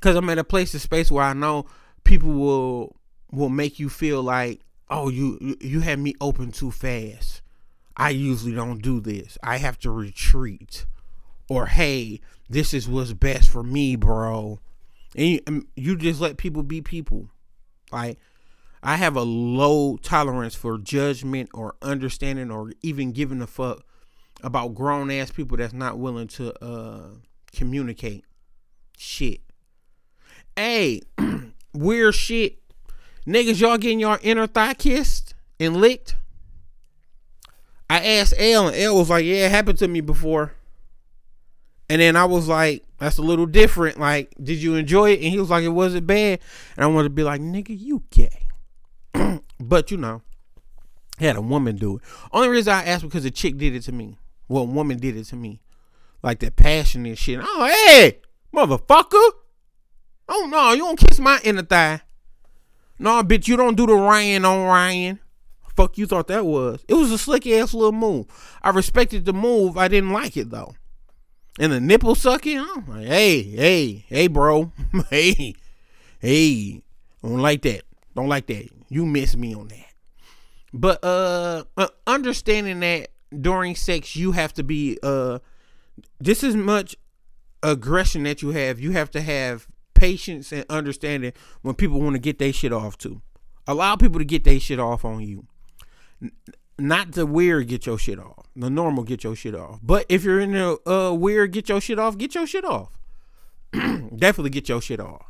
Cause 0.00 0.16
I'm 0.16 0.28
at 0.30 0.38
a 0.38 0.44
place 0.44 0.74
of 0.74 0.80
space 0.80 1.10
where 1.10 1.24
I 1.24 1.32
know 1.34 1.66
people 2.04 2.32
will 2.32 2.96
will 3.30 3.48
make 3.48 3.78
you 3.78 3.88
feel 3.88 4.22
like, 4.22 4.60
oh, 4.88 5.08
you 5.08 5.56
you 5.60 5.80
had 5.80 5.98
me 5.98 6.14
open 6.20 6.52
too 6.52 6.70
fast. 6.70 7.42
I 7.96 8.10
usually 8.10 8.54
don't 8.54 8.82
do 8.82 9.00
this. 9.00 9.38
I 9.42 9.58
have 9.58 9.78
to 9.80 9.90
retreat. 9.90 10.86
Or 11.48 11.66
hey, 11.66 12.20
this 12.48 12.72
is 12.72 12.88
what's 12.88 13.12
best 13.12 13.48
for 13.48 13.62
me, 13.62 13.96
bro. 13.96 14.60
And 15.14 15.40
you, 15.46 15.66
you 15.76 15.96
just 15.96 16.20
let 16.20 16.36
people 16.36 16.62
be 16.62 16.80
people. 16.80 17.28
Like 17.92 18.18
I 18.82 18.96
have 18.96 19.16
a 19.16 19.22
low 19.22 19.96
tolerance 19.96 20.54
for 20.54 20.78
judgment 20.78 21.50
or 21.54 21.76
understanding 21.82 22.50
or 22.50 22.72
even 22.82 23.12
giving 23.12 23.40
a 23.40 23.46
fuck 23.46 23.84
about 24.42 24.74
grown 24.74 25.10
ass 25.10 25.30
people 25.30 25.56
that's 25.56 25.72
not 25.72 25.98
willing 25.98 26.28
to 26.28 26.52
uh 26.64 27.08
communicate 27.54 28.24
shit. 28.98 29.40
Hey, 30.56 31.02
weird 31.74 32.14
shit. 32.14 32.58
Niggas, 33.26 33.60
y'all 33.60 33.78
getting 33.78 34.00
your 34.00 34.18
inner 34.22 34.46
thigh 34.46 34.74
kissed 34.74 35.34
and 35.58 35.76
licked? 35.76 36.16
I 37.88 38.04
asked 38.04 38.34
L 38.38 38.68
and 38.68 38.76
L 38.76 38.96
was 38.96 39.10
like, 39.10 39.24
Yeah, 39.24 39.46
it 39.46 39.50
happened 39.50 39.78
to 39.78 39.88
me 39.88 40.00
before. 40.00 40.52
And 41.88 42.00
then 42.00 42.16
I 42.16 42.24
was 42.24 42.48
like, 42.48 42.84
That's 42.98 43.18
a 43.18 43.22
little 43.22 43.46
different. 43.46 43.98
Like, 43.98 44.34
did 44.42 44.62
you 44.62 44.74
enjoy 44.74 45.12
it? 45.12 45.20
And 45.20 45.28
he 45.30 45.38
was 45.38 45.50
like, 45.50 45.64
It 45.64 45.68
wasn't 45.68 46.06
bad. 46.06 46.40
And 46.76 46.84
I 46.84 46.86
wanted 46.86 47.08
to 47.08 47.14
be 47.14 47.22
like, 47.22 47.40
Nigga, 47.40 47.78
you 47.78 48.02
gay. 48.10 48.46
but 49.60 49.90
you 49.90 49.96
know, 49.96 50.22
had 51.18 51.36
a 51.36 51.40
woman 51.40 51.76
do 51.76 51.96
it. 51.96 52.02
Only 52.32 52.48
reason 52.48 52.72
I 52.72 52.84
asked 52.84 53.04
because 53.04 53.24
a 53.24 53.30
chick 53.30 53.56
did 53.56 53.74
it 53.74 53.82
to 53.82 53.92
me. 53.92 54.18
Well, 54.48 54.64
a 54.64 54.66
woman 54.66 54.98
did 54.98 55.16
it 55.16 55.24
to 55.24 55.36
me. 55.36 55.60
Like 56.22 56.40
that 56.40 56.56
passionate 56.56 57.18
shit. 57.18 57.40
Oh, 57.42 57.66
hey, 57.66 58.18
motherfucker. 58.54 59.30
Oh 60.28 60.48
no, 60.50 60.72
you 60.72 60.78
don't 60.78 60.98
kiss 60.98 61.18
my 61.18 61.40
inner 61.44 61.62
thigh. 61.62 62.00
No, 62.98 63.22
bitch, 63.22 63.48
you 63.48 63.56
don't 63.56 63.76
do 63.76 63.86
the 63.86 63.94
Ryan 63.94 64.44
on 64.44 64.66
Ryan. 64.66 65.20
Fuck 65.76 65.98
you 65.98 66.06
thought 66.06 66.28
that 66.28 66.46
was? 66.46 66.84
It 66.86 66.94
was 66.94 67.10
a 67.10 67.18
slick 67.18 67.46
ass 67.46 67.74
little 67.74 67.92
move. 67.92 68.26
I 68.62 68.70
respected 68.70 69.24
the 69.24 69.32
move. 69.32 69.76
I 69.76 69.88
didn't 69.88 70.12
like 70.12 70.36
it 70.36 70.50
though. 70.50 70.74
And 71.58 71.72
the 71.72 71.80
nipple 71.80 72.14
sucking, 72.14 72.58
I'm 72.58 72.86
like, 72.88 73.06
hey, 73.06 73.42
hey, 73.42 74.04
hey, 74.08 74.26
bro. 74.26 74.72
hey, 75.10 75.54
hey. 76.20 76.82
Don't 77.22 77.38
like 77.38 77.62
that. 77.62 77.82
Don't 78.14 78.28
like 78.28 78.46
that. 78.46 78.68
You 78.88 79.06
miss 79.06 79.36
me 79.36 79.54
on 79.54 79.68
that. 79.68 79.86
But 80.72 81.04
uh, 81.04 81.64
uh 81.76 81.88
understanding 82.06 82.80
that 82.80 83.10
during 83.40 83.74
sex 83.74 84.14
you 84.14 84.32
have 84.32 84.52
to 84.54 84.62
be 84.62 84.98
uh 85.02 85.38
just 86.22 86.42
as 86.44 86.54
much 86.54 86.96
aggression 87.62 88.24
that 88.24 88.42
you 88.42 88.50
have, 88.50 88.78
you 88.78 88.92
have 88.92 89.10
to 89.12 89.20
have 89.20 89.66
patience 90.04 90.52
and 90.52 90.66
understanding 90.68 91.32
when 91.62 91.74
people 91.74 92.00
want 92.00 92.14
to 92.14 92.20
get 92.20 92.38
their 92.38 92.52
shit 92.52 92.72
off 92.72 92.98
too. 92.98 93.22
Allow 93.66 93.96
people 93.96 94.18
to 94.18 94.24
get 94.24 94.44
their 94.44 94.60
shit 94.60 94.78
off 94.78 95.04
on 95.04 95.20
you. 95.20 95.46
Not 96.78 97.12
the 97.12 97.24
weird 97.24 97.68
get 97.68 97.86
your 97.86 97.98
shit 97.98 98.18
off. 98.18 98.46
The 98.54 98.68
normal 98.68 99.04
get 99.04 99.24
your 99.24 99.34
shit 99.34 99.54
off. 99.54 99.80
But 99.82 100.04
if 100.10 100.22
you're 100.22 100.40
in 100.40 100.52
the 100.52 100.78
uh, 100.90 101.14
weird 101.14 101.52
get 101.52 101.68
your 101.70 101.80
shit 101.80 101.98
off, 101.98 102.18
get 102.18 102.34
your 102.34 102.46
shit 102.46 102.64
off. 102.64 102.90
Definitely 103.72 104.50
get 104.50 104.68
your 104.68 104.82
shit 104.82 105.00
off. 105.00 105.24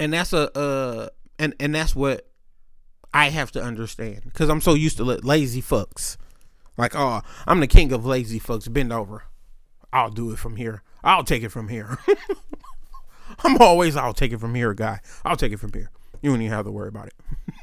And 0.00 0.12
that's 0.12 0.32
a 0.32 0.56
uh 0.58 1.08
and 1.38 1.54
and 1.60 1.74
that's 1.74 1.94
what 1.94 2.26
I 3.12 3.28
have 3.28 3.52
to 3.52 3.62
understand 3.62 4.22
because 4.24 4.48
I'm 4.48 4.60
so 4.60 4.74
used 4.74 4.96
to 4.96 5.04
lazy 5.04 5.60
fucks. 5.60 6.16
Like, 6.76 6.96
oh, 6.96 7.20
I'm 7.46 7.60
the 7.60 7.68
king 7.68 7.92
of 7.92 8.04
lazy 8.06 8.40
fucks. 8.40 8.72
Bend 8.72 8.92
over. 8.92 9.24
I'll 9.92 10.10
do 10.10 10.32
it 10.32 10.38
from 10.38 10.56
here. 10.56 10.82
I'll 11.04 11.22
take 11.22 11.42
it 11.42 11.50
from 11.50 11.68
here. 11.68 11.98
I'm 13.44 13.56
always 13.58 13.96
I'll 13.96 14.14
take 14.14 14.32
it 14.32 14.40
from 14.40 14.54
here, 14.54 14.74
guy. 14.74 15.00
I'll 15.24 15.36
take 15.36 15.52
it 15.52 15.58
from 15.58 15.72
here. 15.72 15.90
You 16.22 16.30
don't 16.30 16.40
even 16.40 16.52
have 16.52 16.64
to 16.66 16.70
worry 16.70 16.88
about 16.88 17.08
it. 17.08 17.14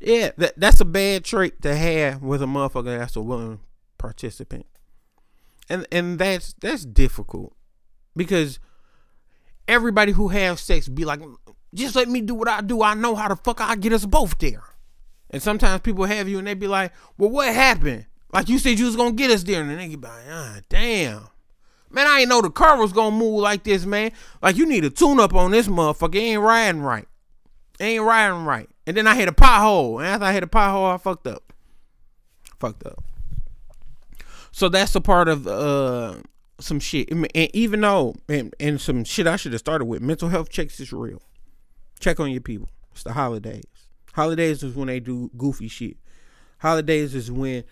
yeah, 0.00 0.30
that 0.36 0.54
that's 0.58 0.80
a 0.80 0.84
bad 0.84 1.24
trait 1.24 1.62
to 1.62 1.74
have 1.74 2.22
with 2.22 2.42
a 2.42 2.46
motherfucker 2.46 2.98
that's 2.98 3.16
a 3.16 3.22
willing 3.22 3.60
participant. 3.98 4.66
And 5.68 5.86
and 5.90 6.18
that's 6.18 6.54
that's 6.60 6.84
difficult. 6.84 7.54
Because 8.14 8.58
everybody 9.68 10.12
who 10.12 10.28
has 10.28 10.60
sex 10.60 10.88
be 10.88 11.04
like, 11.04 11.20
just 11.74 11.96
let 11.96 12.08
me 12.08 12.20
do 12.20 12.34
what 12.34 12.48
I 12.48 12.60
do. 12.60 12.82
I 12.82 12.94
know 12.94 13.14
how 13.14 13.28
the 13.28 13.36
fuck 13.36 13.60
I 13.60 13.76
get 13.76 13.92
us 13.92 14.06
both 14.06 14.38
there. 14.38 14.62
And 15.30 15.42
sometimes 15.42 15.82
people 15.82 16.04
have 16.04 16.28
you 16.28 16.38
and 16.38 16.46
they 16.46 16.54
be 16.54 16.68
like, 16.68 16.92
well, 17.18 17.30
what 17.30 17.52
happened? 17.52 18.06
Like 18.32 18.48
you 18.48 18.58
said 18.58 18.78
you 18.78 18.86
was 18.86 18.96
gonna 18.96 19.12
get 19.12 19.30
us 19.30 19.42
there. 19.42 19.60
And 19.60 19.70
then 19.70 19.78
they 19.78 19.88
be 19.88 19.96
like, 19.96 20.24
ah, 20.30 20.60
damn. 20.68 21.28
Man, 21.96 22.06
I 22.06 22.20
ain't 22.20 22.28
know 22.28 22.42
the 22.42 22.50
car 22.50 22.76
was 22.76 22.92
gonna 22.92 23.16
move 23.16 23.40
like 23.40 23.64
this, 23.64 23.86
man. 23.86 24.12
Like 24.42 24.56
you 24.56 24.66
need 24.66 24.84
a 24.84 24.90
tune 24.90 25.18
up 25.18 25.34
on 25.34 25.50
this 25.50 25.66
motherfucker. 25.66 26.16
It 26.16 26.18
ain't 26.18 26.42
riding 26.42 26.82
right. 26.82 27.08
It 27.80 27.84
ain't 27.84 28.04
riding 28.04 28.44
right. 28.44 28.68
And 28.86 28.94
then 28.94 29.06
I 29.06 29.14
hit 29.14 29.28
a 29.28 29.32
pothole. 29.32 30.00
And 30.00 30.06
after 30.06 30.26
I 30.26 30.34
hit 30.34 30.42
a 30.42 30.46
pothole, 30.46 30.92
I 30.92 30.98
fucked 30.98 31.26
up. 31.26 31.54
Fucked 32.60 32.84
up. 32.84 33.02
So 34.52 34.68
that's 34.68 34.94
a 34.94 35.00
part 35.00 35.26
of 35.28 35.46
uh 35.46 36.16
some 36.60 36.80
shit. 36.80 37.10
And 37.10 37.26
even 37.34 37.80
though 37.80 38.14
and, 38.28 38.54
and 38.60 38.78
some 38.78 39.02
shit 39.04 39.26
I 39.26 39.36
should 39.36 39.52
have 39.52 39.60
started 39.60 39.86
with, 39.86 40.02
mental 40.02 40.28
health 40.28 40.50
checks 40.50 40.78
is 40.78 40.92
real. 40.92 41.22
Check 41.98 42.20
on 42.20 42.30
your 42.30 42.42
people. 42.42 42.68
It's 42.92 43.04
the 43.04 43.14
holidays. 43.14 43.64
Holidays 44.12 44.62
is 44.62 44.76
when 44.76 44.88
they 44.88 45.00
do 45.00 45.30
goofy 45.38 45.68
shit. 45.68 45.96
Holidays 46.58 47.14
is 47.14 47.32
when 47.32 47.64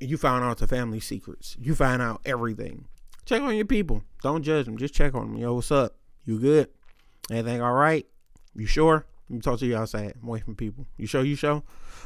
you 0.00 0.16
find 0.16 0.42
out 0.42 0.58
the 0.58 0.66
family 0.66 0.98
secrets. 0.98 1.56
You 1.60 1.76
find 1.76 2.02
out 2.02 2.20
everything. 2.24 2.88
Check 3.24 3.42
on 3.42 3.56
your 3.56 3.64
people. 3.64 4.02
Don't 4.22 4.42
judge 4.42 4.66
them. 4.66 4.76
Just 4.76 4.94
check 4.94 5.14
on 5.14 5.32
them. 5.32 5.36
Yo, 5.36 5.54
what's 5.54 5.70
up? 5.70 5.96
You 6.24 6.38
good? 6.38 6.68
Anything 7.30 7.62
all 7.62 7.72
right? 7.72 8.06
You 8.54 8.66
sure? 8.66 9.06
Let 9.28 9.34
me 9.34 9.40
talk 9.40 9.58
to 9.60 9.66
you 9.66 9.76
outside. 9.76 10.14
I'm 10.20 10.28
away 10.28 10.40
from 10.40 10.54
people. 10.54 10.86
You 10.96 11.06
sure? 11.06 11.24
You 11.24 11.36
sure? 11.36 11.62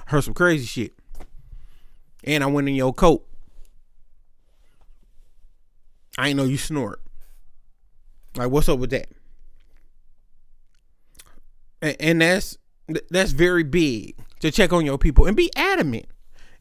I 0.07 0.11
heard 0.11 0.25
some 0.25 0.35
crazy 0.35 0.67
shit. 0.67 0.95
And 2.25 2.45
I 2.45 2.47
went 2.47 2.69
in 2.69 2.75
your 2.75 2.93
coat. 2.93 3.27
I 6.17 6.29
ain't 6.29 6.37
know 6.37 6.45
you 6.45 6.59
snort. 6.59 7.01
Like, 8.37 8.51
what's 8.51 8.69
up 8.69 8.79
with 8.79 8.91
that? 8.91 9.09
And, 11.81 11.97
and 12.01 12.21
that's 12.21 12.59
that's 13.11 13.33
very 13.33 13.63
big 13.63 14.17
to 14.41 14.51
check 14.51 14.73
on 14.73 14.87
your 14.87 14.99
people 14.99 15.27
and 15.27 15.37
be 15.37 15.51
adamant. 15.57 16.07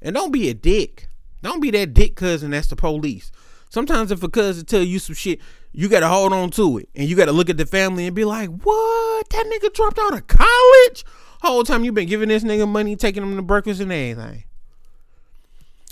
And 0.02 0.16
don't 0.16 0.32
be 0.32 0.50
a 0.50 0.54
dick. 0.54 1.08
Don't 1.42 1.60
be 1.60 1.72
that 1.72 1.94
dick 1.94 2.16
cousin 2.16 2.52
that's 2.52 2.68
the 2.68 2.76
police. 2.76 3.32
Sometimes 3.70 4.12
if 4.12 4.24
a 4.24 4.30
cousin 4.30 4.66
tell 4.66 4.82
you 4.82 5.00
some 5.00 5.16
shit, 5.16 5.40
you 5.72 5.90
gotta 5.90 6.08
hold 6.08 6.34
on 6.34 6.50
to 6.52 6.78
it. 6.78 6.90
And 6.96 7.08
you 7.08 7.16
gotta 7.16 7.32
look 7.32 7.50
at 7.50 7.58
the 7.58 7.66
family 7.66 8.06
and 8.06 8.16
be 8.16 8.26
like, 8.26 8.50
what? 8.50 9.30
That 9.30 9.46
nigga 9.46 9.74
dropped 9.74 10.00
out 10.00 10.14
of 10.14 10.28
college? 10.28 11.06
Whole 11.42 11.64
time 11.64 11.84
you 11.84 11.92
been 11.92 12.08
giving 12.08 12.30
this 12.30 12.44
nigga 12.44 12.68
money, 12.68 12.96
taking 12.96 13.24
him 13.24 13.36
to 13.36 13.42
breakfast 13.42 13.82
and 13.82 13.92
everything. 13.92 14.44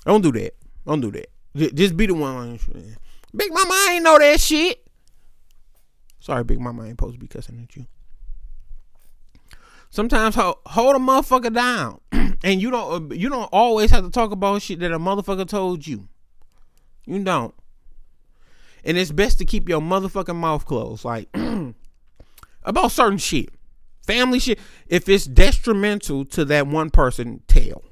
Don't 0.06 0.22
do 0.22 0.32
that. 0.34 0.56
Don't 0.86 1.02
do 1.02 1.12
that. 1.12 1.76
Just 1.76 1.96
be 1.96 2.06
the 2.06 2.14
one. 2.14 2.60
Big 3.36 3.54
Mama, 3.54 3.88
ain't 3.92 4.04
know 4.04 4.18
that 4.18 4.40
shit. 4.40 4.86
Sorry, 6.20 6.44
Big 6.44 6.60
Mama, 6.60 6.84
ain't 6.84 6.94
supposed 6.94 7.16
to 7.16 7.20
be 7.20 7.28
cussing 7.28 7.62
at 7.62 7.76
you. 7.76 7.86
Sometimes 9.90 10.36
hold, 10.36 10.58
hold 10.66 10.96
a 10.96 11.00
motherfucker 11.00 11.54
down, 11.54 12.02
and 12.44 12.62
you 12.62 12.70
don't 12.70 13.12
uh, 13.12 13.16
you 13.16 13.30
don't 13.30 13.50
always 13.54 13.92
have 13.92 14.04
to 14.04 14.10
talk 14.10 14.32
about 14.32 14.62
shit 14.62 14.80
that 14.80 14.92
a 14.92 15.00
motherfucker 15.00 15.48
told 15.48 15.88
you. 15.88 16.10
You 17.06 17.24
don't. 17.24 17.54
And 18.86 18.98
it's 18.98 19.12
best 19.12 19.40
to 19.40 19.46
keep 19.46 19.68
your 19.68 19.82
motherfucking 19.82 20.36
mouth 20.36 20.66
closed, 20.66 21.04
like 21.04 21.28
about 22.64 22.92
certain 22.92 23.18
shit, 23.18 23.50
family 24.04 24.40
shit. 24.40 24.60
If 24.88 25.10
it's 25.10 25.26
detrimental 25.26 26.26
to 26.26 26.46
that 26.46 26.68
one 26.68 26.92
person, 26.92 27.42
tell. 27.48 27.84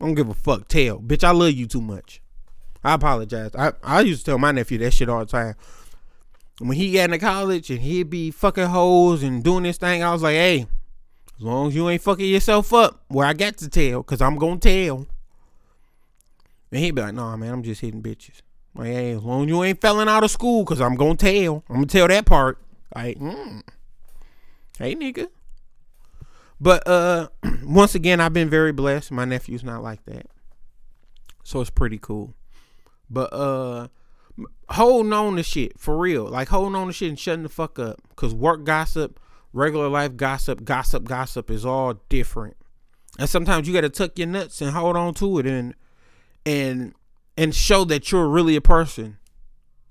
I 0.00 0.06
don't 0.06 0.14
give 0.14 0.28
a 0.28 0.34
fuck. 0.34 0.68
Tell, 0.68 0.98
bitch. 0.98 1.24
I 1.24 1.32
love 1.32 1.52
you 1.52 1.66
too 1.66 1.82
much. 1.82 2.22
I 2.82 2.94
apologize. 2.94 3.54
I 3.54 3.72
I 3.82 4.00
used 4.00 4.24
to 4.24 4.30
tell 4.30 4.38
my 4.38 4.52
nephew 4.52 4.78
that 4.78 4.92
shit 4.92 5.08
all 5.08 5.20
the 5.20 5.26
time 5.26 5.56
when 6.60 6.76
he 6.76 6.92
got 6.92 7.04
into 7.04 7.18
college 7.18 7.70
and 7.70 7.80
he'd 7.80 8.10
be 8.10 8.30
fucking 8.30 8.66
hoes 8.66 9.22
and 9.22 9.44
doing 9.44 9.62
this 9.62 9.78
thing, 9.78 10.02
I 10.02 10.12
was 10.12 10.22
like, 10.22 10.34
hey, 10.34 10.66
as 11.36 11.42
long 11.42 11.68
as 11.68 11.74
you 11.74 11.88
ain't 11.88 12.02
fucking 12.02 12.26
yourself 12.26 12.72
up, 12.72 13.04
where 13.08 13.26
I 13.26 13.32
got 13.32 13.56
to 13.58 13.68
tell, 13.68 14.02
cause 14.02 14.20
I'm 14.20 14.36
gonna 14.36 14.58
tell. 14.58 15.06
And 16.70 16.80
he'd 16.80 16.94
be 16.94 17.02
like, 17.02 17.14
nah, 17.14 17.36
man, 17.36 17.52
I'm 17.52 17.62
just 17.62 17.80
hitting 17.80 18.02
bitches. 18.02 18.42
Like, 18.74 18.88
hey, 18.88 19.12
as 19.12 19.22
long 19.22 19.44
as 19.44 19.48
you 19.48 19.64
ain't 19.64 19.80
felling 19.80 20.08
out 20.08 20.24
of 20.24 20.30
school, 20.30 20.64
cause 20.64 20.80
I'm 20.80 20.94
gonna 20.94 21.16
tell. 21.16 21.64
I'm 21.68 21.76
gonna 21.76 21.86
tell 21.86 22.08
that 22.08 22.26
part. 22.26 22.58
Like, 22.94 23.18
mm. 23.18 23.62
hey, 24.78 24.94
nigga. 24.94 25.28
But 26.60 26.86
uh, 26.86 27.28
once 27.64 27.94
again, 27.94 28.20
I've 28.20 28.32
been 28.32 28.50
very 28.50 28.72
blessed. 28.72 29.10
My 29.10 29.24
nephew's 29.24 29.64
not 29.64 29.82
like 29.82 30.04
that, 30.04 30.26
so 31.44 31.60
it's 31.60 31.70
pretty 31.70 31.98
cool. 31.98 32.34
But 33.10 33.32
uh, 33.32 33.88
holding 34.70 35.12
on 35.12 35.36
to 35.36 35.42
shit 35.42 35.78
for 35.78 35.96
real, 35.96 36.24
like 36.24 36.48
holding 36.48 36.74
on 36.74 36.88
to 36.88 36.92
shit 36.92 37.08
and 37.08 37.18
shutting 37.18 37.42
the 37.42 37.48
fuck 37.48 37.78
up. 37.78 38.00
Cause 38.16 38.34
work 38.34 38.64
gossip, 38.64 39.18
regular 39.52 39.88
life 39.88 40.16
gossip, 40.16 40.64
gossip, 40.64 41.04
gossip 41.04 41.50
is 41.50 41.64
all 41.64 41.94
different. 42.08 42.56
And 43.18 43.28
sometimes 43.28 43.66
you 43.66 43.74
got 43.74 43.80
to 43.80 43.88
tuck 43.88 44.18
your 44.18 44.28
nuts 44.28 44.60
and 44.60 44.70
hold 44.70 44.96
on 44.96 45.14
to 45.14 45.38
it 45.38 45.46
and 45.46 45.74
and 46.46 46.94
and 47.38 47.54
show 47.54 47.84
that 47.84 48.10
you're 48.10 48.28
really 48.28 48.56
a 48.56 48.60
person. 48.60 49.16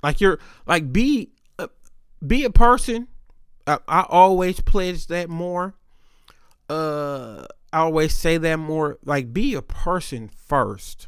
Like 0.04 0.22
you're 0.22 0.38
like 0.68 0.92
be 0.92 1.32
uh, 1.58 1.70
be 2.26 2.44
a 2.44 2.52
person. 2.52 3.08
I, 3.66 3.80
I 3.88 4.06
always 4.08 4.60
pledge 4.60 5.08
that 5.08 5.30
more. 5.30 5.74
Uh, 6.70 7.46
I 7.72 7.80
always 7.80 8.14
say 8.14 8.38
that 8.38 8.58
more. 8.58 9.00
Like 9.04 9.34
be 9.34 9.56
a 9.56 9.62
person 9.62 10.30
first. 10.30 11.08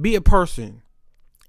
Be 0.00 0.14
a 0.14 0.20
person 0.20 0.82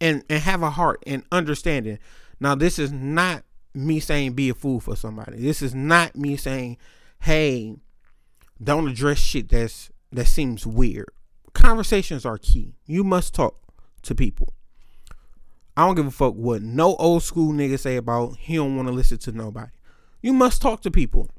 and 0.02 0.24
and 0.30 0.42
have 0.42 0.64
a 0.64 0.72
heart 0.72 1.04
and 1.06 1.24
understanding. 1.32 2.00
Now, 2.40 2.56
this 2.56 2.80
is 2.80 2.94
not 2.94 3.44
me 3.74 4.00
saying 4.00 4.34
be 4.34 4.50
a 4.50 4.54
fool 4.54 4.80
for 4.80 4.96
somebody. 4.96 5.38
This 5.38 5.62
is 5.62 5.76
not 5.76 6.16
me 6.16 6.38
saying, 6.38 6.78
hey, 7.20 7.76
don't 8.64 8.88
address 8.88 9.20
shit 9.20 9.50
that's 9.50 9.92
that 10.14 10.28
seems 10.28 10.66
weird. 10.66 11.12
Conversations 11.60 12.26
are 12.26 12.38
key. 12.38 12.76
You 12.86 13.04
must 13.04 13.34
talk 13.34 13.58
to 14.04 14.16
people. 14.16 14.54
I 15.76 15.86
don't 15.86 15.96
give 15.96 16.08
a 16.08 16.12
fuck 16.12 16.34
what 16.34 16.62
no 16.62 16.96
old 16.96 17.24
school 17.24 17.54
nigga 17.54 17.80
say 17.80 17.96
about 17.96 18.38
he 18.38 18.56
don't 18.56 18.76
want 18.76 18.88
to 18.88 18.94
listen 18.94 19.18
to 19.20 19.32
nobody. 19.32 19.72
You 20.22 20.34
must 20.34 20.62
talk 20.62 20.82
to 20.82 20.92
people. 20.92 21.30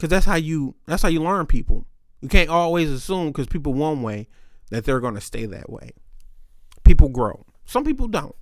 Cause 0.00 0.10
that's 0.10 0.26
how 0.26 0.36
you 0.36 0.74
that's 0.86 1.02
how 1.02 1.08
you 1.08 1.22
learn 1.22 1.46
people. 1.46 1.86
You 2.20 2.28
can't 2.28 2.50
always 2.50 2.90
assume 2.90 3.28
because 3.28 3.46
people 3.46 3.72
one 3.72 4.02
way 4.02 4.28
that 4.70 4.84
they're 4.84 5.00
gonna 5.00 5.20
stay 5.20 5.46
that 5.46 5.70
way 5.70 5.92
people 6.86 7.08
grow. 7.08 7.44
Some 7.66 7.84
people 7.84 8.08
don't. 8.08 8.34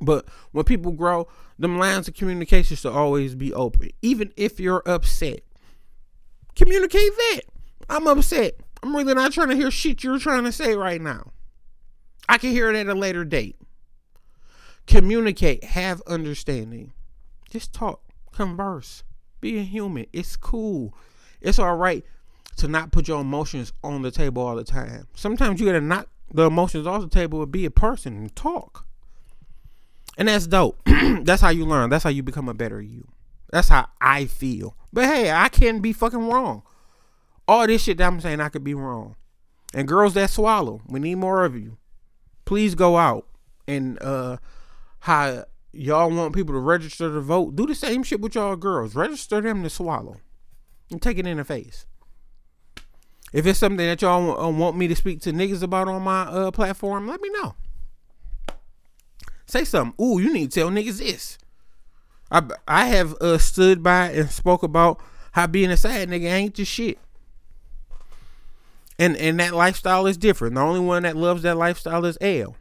But 0.00 0.28
when 0.52 0.64
people 0.64 0.92
grow, 0.92 1.28
them 1.58 1.78
lines 1.78 2.08
of 2.08 2.14
communication 2.14 2.76
should 2.76 2.92
always 2.92 3.34
be 3.34 3.54
open. 3.54 3.90
Even 4.02 4.32
if 4.36 4.58
you're 4.58 4.82
upset, 4.84 5.40
communicate 6.56 7.12
that. 7.16 7.40
I'm 7.88 8.06
upset. 8.06 8.58
I'm 8.82 8.96
really 8.96 9.14
not 9.14 9.32
trying 9.32 9.48
to 9.48 9.56
hear 9.56 9.70
shit 9.70 10.02
you're 10.02 10.18
trying 10.18 10.44
to 10.44 10.52
say 10.52 10.74
right 10.74 11.00
now. 11.00 11.32
I 12.28 12.38
can 12.38 12.50
hear 12.50 12.70
it 12.70 12.76
at 12.76 12.86
a 12.86 12.94
later 12.94 13.24
date. 13.24 13.56
Communicate, 14.86 15.64
have 15.64 16.02
understanding. 16.06 16.92
Just 17.50 17.72
talk, 17.72 18.02
converse. 18.32 19.02
Be 19.40 19.58
a 19.58 19.62
human. 19.62 20.06
It's 20.12 20.36
cool. 20.36 20.94
It's 21.40 21.58
all 21.58 21.76
right 21.76 22.04
to 22.56 22.68
not 22.68 22.92
put 22.92 23.08
your 23.08 23.20
emotions 23.20 23.72
on 23.82 24.02
the 24.02 24.10
table 24.10 24.42
all 24.42 24.56
the 24.56 24.64
time. 24.64 25.06
Sometimes 25.14 25.60
you 25.60 25.66
gotta 25.66 25.80
knock 25.80 26.08
the 26.32 26.44
emotions 26.44 26.86
off 26.86 27.02
the 27.02 27.08
table 27.08 27.42
and 27.42 27.50
be 27.50 27.64
a 27.64 27.70
person 27.70 28.16
and 28.16 28.36
talk. 28.36 28.86
And 30.18 30.28
that's 30.28 30.46
dope. 30.46 30.80
that's 31.22 31.40
how 31.42 31.48
you 31.48 31.64
learn. 31.64 31.90
That's 31.90 32.04
how 32.04 32.10
you 32.10 32.22
become 32.22 32.48
a 32.48 32.54
better 32.54 32.80
you. 32.80 33.08
That's 33.50 33.68
how 33.68 33.86
I 34.00 34.26
feel. 34.26 34.76
But 34.92 35.06
hey, 35.06 35.30
I 35.30 35.48
can 35.48 35.80
be 35.80 35.92
fucking 35.92 36.28
wrong. 36.28 36.62
All 37.50 37.66
this 37.66 37.82
shit 37.82 37.98
that 37.98 38.06
I'm 38.06 38.20
saying, 38.20 38.40
I 38.40 38.48
could 38.48 38.62
be 38.62 38.74
wrong. 38.74 39.16
And 39.74 39.88
girls 39.88 40.14
that 40.14 40.30
swallow, 40.30 40.82
we 40.86 41.00
need 41.00 41.16
more 41.16 41.44
of 41.44 41.56
you. 41.56 41.78
Please 42.44 42.76
go 42.76 42.96
out 42.96 43.26
and 43.66 44.00
uh 44.00 44.36
how 45.00 45.46
y'all 45.72 46.12
want 46.12 46.32
people 46.32 46.54
to 46.54 46.60
register 46.60 47.12
to 47.12 47.20
vote. 47.20 47.56
Do 47.56 47.66
the 47.66 47.74
same 47.74 48.04
shit 48.04 48.20
with 48.20 48.36
y'all 48.36 48.54
girls. 48.54 48.94
Register 48.94 49.40
them 49.40 49.64
to 49.64 49.68
swallow 49.68 50.18
and 50.92 51.02
take 51.02 51.18
it 51.18 51.26
in 51.26 51.38
the 51.38 51.44
face. 51.44 51.86
If 53.32 53.44
it's 53.46 53.58
something 53.58 53.84
that 53.84 54.00
y'all 54.00 54.40
uh, 54.40 54.48
want 54.48 54.76
me 54.76 54.86
to 54.86 54.94
speak 54.94 55.20
to 55.22 55.32
niggas 55.32 55.64
about 55.64 55.88
on 55.88 56.02
my 56.02 56.22
uh, 56.22 56.50
platform, 56.52 57.08
let 57.08 57.20
me 57.20 57.30
know. 57.30 57.56
Say 59.46 59.64
something. 59.64 60.00
Ooh, 60.00 60.20
you 60.20 60.32
need 60.32 60.52
to 60.52 60.60
tell 60.60 60.70
niggas 60.70 60.98
this. 60.98 61.36
I 62.30 62.42
I 62.68 62.86
have 62.86 63.14
uh, 63.14 63.38
stood 63.38 63.82
by 63.82 64.10
and 64.10 64.30
spoke 64.30 64.62
about 64.62 65.00
how 65.32 65.48
being 65.48 65.72
a 65.72 65.76
sad 65.76 66.10
nigga 66.10 66.30
ain't 66.30 66.54
just 66.54 66.70
shit. 66.70 67.00
And 69.00 69.16
and 69.16 69.40
that 69.40 69.54
lifestyle 69.54 70.06
is 70.06 70.18
different. 70.18 70.56
The 70.56 70.60
only 70.60 70.78
one 70.78 71.04
that 71.04 71.16
loves 71.16 71.42
that 71.42 71.56
lifestyle 71.56 72.04
is 72.04 72.18
L. 72.20 72.54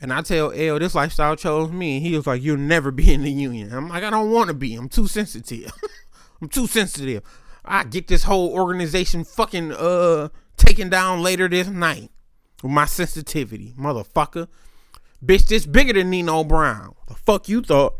And 0.00 0.12
I 0.12 0.22
tell 0.22 0.52
L 0.54 0.78
this 0.78 0.94
lifestyle 0.94 1.34
chose 1.34 1.72
me. 1.72 1.98
He 1.98 2.16
was 2.16 2.24
like, 2.24 2.40
You'll 2.40 2.56
never 2.56 2.92
be 2.92 3.12
in 3.12 3.22
the 3.22 3.30
union. 3.32 3.72
I'm 3.72 3.88
like, 3.88 4.04
I 4.04 4.10
don't 4.10 4.30
want 4.30 4.46
to 4.46 4.54
be. 4.54 4.76
I'm 4.76 4.88
too 4.88 5.08
sensitive. 5.08 5.72
I'm 6.40 6.48
too 6.48 6.68
sensitive. 6.68 7.24
I 7.64 7.82
get 7.82 8.06
this 8.06 8.22
whole 8.22 8.52
organization 8.52 9.24
fucking 9.24 9.72
uh 9.72 10.28
taken 10.56 10.88
down 10.88 11.20
later 11.20 11.48
this 11.48 11.66
night 11.66 12.12
with 12.62 12.70
my 12.70 12.84
sensitivity, 12.84 13.74
motherfucker. 13.76 14.46
Bitch, 15.24 15.48
this 15.48 15.66
bigger 15.66 15.94
than 15.94 16.10
Nino 16.10 16.44
Brown. 16.44 16.94
The 17.08 17.14
fuck 17.14 17.48
you 17.48 17.60
thought? 17.60 17.94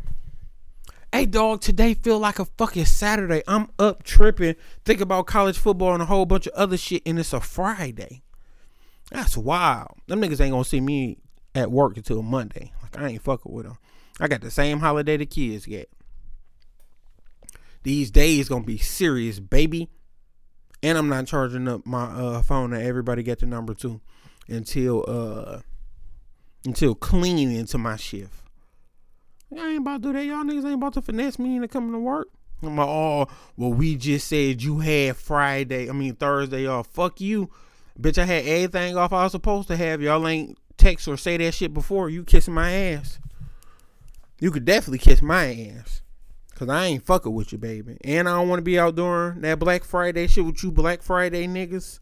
Hey 1.16 1.24
dog, 1.24 1.62
today 1.62 1.94
feel 1.94 2.18
like 2.18 2.38
a 2.40 2.44
fucking 2.44 2.84
Saturday. 2.84 3.42
I'm 3.48 3.70
up 3.78 4.02
tripping, 4.02 4.54
think 4.84 5.00
about 5.00 5.26
college 5.26 5.56
football 5.56 5.94
and 5.94 6.02
a 6.02 6.04
whole 6.04 6.26
bunch 6.26 6.46
of 6.46 6.52
other 6.52 6.76
shit, 6.76 7.00
and 7.06 7.18
it's 7.18 7.32
a 7.32 7.40
Friday. 7.40 8.22
That's 9.10 9.34
wild. 9.34 9.96
Them 10.08 10.20
niggas 10.20 10.42
ain't 10.42 10.52
gonna 10.52 10.62
see 10.66 10.82
me 10.82 11.16
at 11.54 11.70
work 11.70 11.96
until 11.96 12.20
Monday. 12.20 12.70
Like 12.82 12.98
I 12.98 13.08
ain't 13.08 13.22
fucking 13.22 13.50
with 13.50 13.64
them. 13.64 13.78
I 14.20 14.28
got 14.28 14.42
the 14.42 14.50
same 14.50 14.80
holiday 14.80 15.16
the 15.16 15.24
kids 15.24 15.64
get. 15.64 15.90
These 17.82 18.10
days 18.10 18.50
gonna 18.50 18.64
be 18.64 18.76
serious, 18.76 19.40
baby. 19.40 19.88
And 20.82 20.98
I'm 20.98 21.08
not 21.08 21.26
charging 21.26 21.66
up 21.66 21.86
my 21.86 22.04
uh, 22.04 22.42
phone 22.42 22.72
that 22.72 22.82
everybody 22.82 23.22
get 23.22 23.38
the 23.38 23.46
number 23.46 23.72
to 23.76 24.02
until 24.48 25.02
uh 25.08 25.60
until 26.66 26.94
clean 26.94 27.50
into 27.50 27.78
my 27.78 27.96
shift. 27.96 28.42
I 29.52 29.68
ain't 29.70 29.78
about 29.78 30.02
to 30.02 30.08
do 30.08 30.12
that. 30.14 30.24
Y'all 30.24 30.44
niggas 30.44 30.64
ain't 30.64 30.74
about 30.74 30.94
to 30.94 31.02
finesse 31.02 31.38
me 31.38 31.56
into 31.56 31.68
coming 31.68 31.92
to 31.92 31.98
work. 31.98 32.28
I'm 32.62 32.76
like, 32.76 32.88
oh, 32.88 33.28
well, 33.56 33.72
we 33.72 33.96
just 33.96 34.28
said 34.28 34.62
you 34.62 34.78
had 34.78 35.16
Friday, 35.16 35.88
I 35.88 35.92
mean 35.92 36.14
Thursday 36.14 36.66
off. 36.66 36.86
Fuck 36.88 37.20
you. 37.20 37.50
Bitch, 38.00 38.18
I 38.18 38.24
had 38.24 38.46
everything 38.46 38.96
off 38.96 39.12
I 39.12 39.24
was 39.24 39.32
supposed 39.32 39.68
to 39.68 39.76
have. 39.76 40.00
Y'all 40.00 40.26
ain't 40.26 40.58
text 40.76 41.06
or 41.08 41.16
say 41.16 41.36
that 41.36 41.54
shit 41.54 41.72
before. 41.72 42.10
You 42.10 42.24
kissing 42.24 42.54
my 42.54 42.70
ass. 42.70 43.18
You 44.40 44.50
could 44.50 44.64
definitely 44.64 44.98
kiss 44.98 45.22
my 45.22 45.72
ass. 45.76 46.02
Cause 46.54 46.70
I 46.70 46.86
ain't 46.86 47.04
fucking 47.04 47.34
with 47.34 47.52
you, 47.52 47.58
baby. 47.58 47.98
And 48.02 48.26
I 48.26 48.32
don't 48.32 48.48
want 48.48 48.60
to 48.60 48.64
be 48.64 48.78
out 48.78 48.96
doing 48.96 49.42
that 49.42 49.58
Black 49.58 49.84
Friday 49.84 50.26
shit 50.26 50.44
with 50.44 50.62
you 50.62 50.72
Black 50.72 51.02
Friday 51.02 51.46
niggas. 51.46 52.00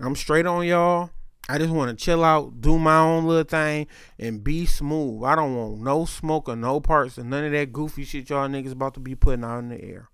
I'm 0.00 0.16
straight 0.16 0.44
on 0.44 0.66
y'all. 0.66 1.10
I 1.48 1.58
just 1.58 1.72
want 1.72 1.96
to 1.96 2.04
chill 2.04 2.24
out, 2.24 2.60
do 2.60 2.78
my 2.78 2.98
own 2.98 3.26
little 3.26 3.44
thing, 3.44 3.86
and 4.18 4.42
be 4.42 4.64
smooth. 4.64 5.24
I 5.24 5.34
don't 5.36 5.54
want 5.54 5.80
no 5.80 6.06
smoke 6.06 6.48
or 6.48 6.56
no 6.56 6.80
parts 6.80 7.18
and 7.18 7.28
none 7.28 7.44
of 7.44 7.52
that 7.52 7.72
goofy 7.72 8.04
shit 8.04 8.30
y'all 8.30 8.48
niggas 8.48 8.72
about 8.72 8.94
to 8.94 9.00
be 9.00 9.14
putting 9.14 9.44
out 9.44 9.58
in 9.58 9.68
the 9.68 9.82
air. 9.82 10.08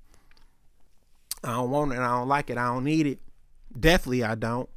I 1.45 1.53
don't 1.53 1.71
want 1.71 1.93
it. 1.93 1.99
I 1.99 2.09
don't 2.19 2.29
like 2.29 2.51
it. 2.51 2.59
I 2.59 2.67
don't 2.67 2.85
need 2.85 3.07
it. 3.07 3.21
Definitely, 3.79 4.25
I 4.25 4.35
don't. 4.35 4.69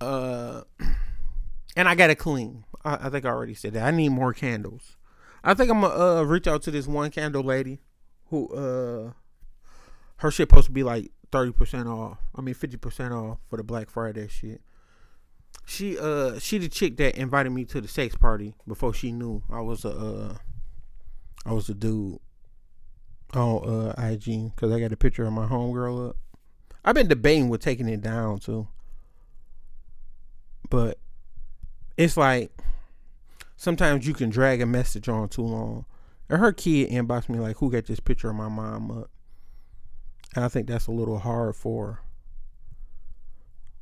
Uh, 0.00 0.62
and 1.76 1.88
I 1.88 1.94
gotta 1.94 2.14
clean. 2.14 2.64
I, 2.84 3.06
I 3.06 3.10
think 3.10 3.24
I 3.24 3.28
already 3.28 3.54
said 3.54 3.74
that. 3.74 3.86
I 3.86 3.90
need 3.90 4.08
more 4.08 4.32
candles. 4.32 4.96
I 5.42 5.52
think 5.54 5.70
I'm 5.70 5.82
gonna 5.82 6.20
uh, 6.20 6.22
reach 6.22 6.46
out 6.46 6.62
to 6.62 6.70
this 6.70 6.86
one 6.86 7.10
candle 7.10 7.42
lady 7.42 7.80
who 8.28 8.48
uh 8.48 9.12
her 10.16 10.30
shit 10.30 10.48
supposed 10.48 10.66
to 10.66 10.72
be 10.72 10.82
like 10.82 11.10
thirty 11.30 11.52
percent 11.52 11.86
off. 11.86 12.18
I 12.34 12.40
mean 12.40 12.54
fifty 12.54 12.78
percent 12.78 13.12
off 13.12 13.38
for 13.50 13.58
the 13.58 13.62
Black 13.62 13.90
Friday 13.90 14.26
shit. 14.28 14.62
She 15.66 15.98
uh 15.98 16.38
she 16.38 16.58
the 16.58 16.68
chick 16.68 16.96
that 16.98 17.16
invited 17.16 17.50
me 17.50 17.64
to 17.66 17.80
the 17.80 17.88
sex 17.88 18.16
party 18.16 18.54
before 18.66 18.92
she 18.92 19.12
knew 19.12 19.42
I 19.50 19.60
was 19.60 19.84
a 19.84 19.90
uh 19.90 20.36
I 21.46 21.52
was 21.52 21.68
a 21.68 21.74
dude 21.74 22.18
on 23.32 23.68
uh 23.68 23.94
IG 23.96 24.54
because 24.54 24.72
I 24.72 24.80
got 24.80 24.92
a 24.92 24.96
picture 24.96 25.24
of 25.24 25.32
my 25.32 25.46
homegirl 25.46 26.10
up. 26.10 26.16
I've 26.84 26.94
been 26.94 27.08
debating 27.08 27.48
with 27.48 27.62
taking 27.62 27.88
it 27.88 28.02
down 28.02 28.38
too, 28.40 28.68
but 30.68 30.98
it's 31.96 32.16
like 32.16 32.50
sometimes 33.56 34.06
you 34.06 34.12
can 34.12 34.28
drag 34.28 34.60
a 34.60 34.66
message 34.66 35.08
on 35.08 35.28
too 35.28 35.42
long. 35.42 35.86
And 36.28 36.40
her 36.40 36.52
kid 36.52 36.90
inboxed 36.90 37.28
me 37.28 37.38
like, 37.38 37.56
"Who 37.58 37.70
got 37.70 37.86
this 37.86 38.00
picture 38.00 38.30
of 38.30 38.36
my 38.36 38.48
mom 38.48 38.90
up?" 38.90 39.10
And 40.34 40.44
I 40.44 40.48
think 40.48 40.66
that's 40.66 40.86
a 40.86 40.92
little 40.92 41.18
hard 41.18 41.56
for, 41.56 41.86
her. 41.86 41.98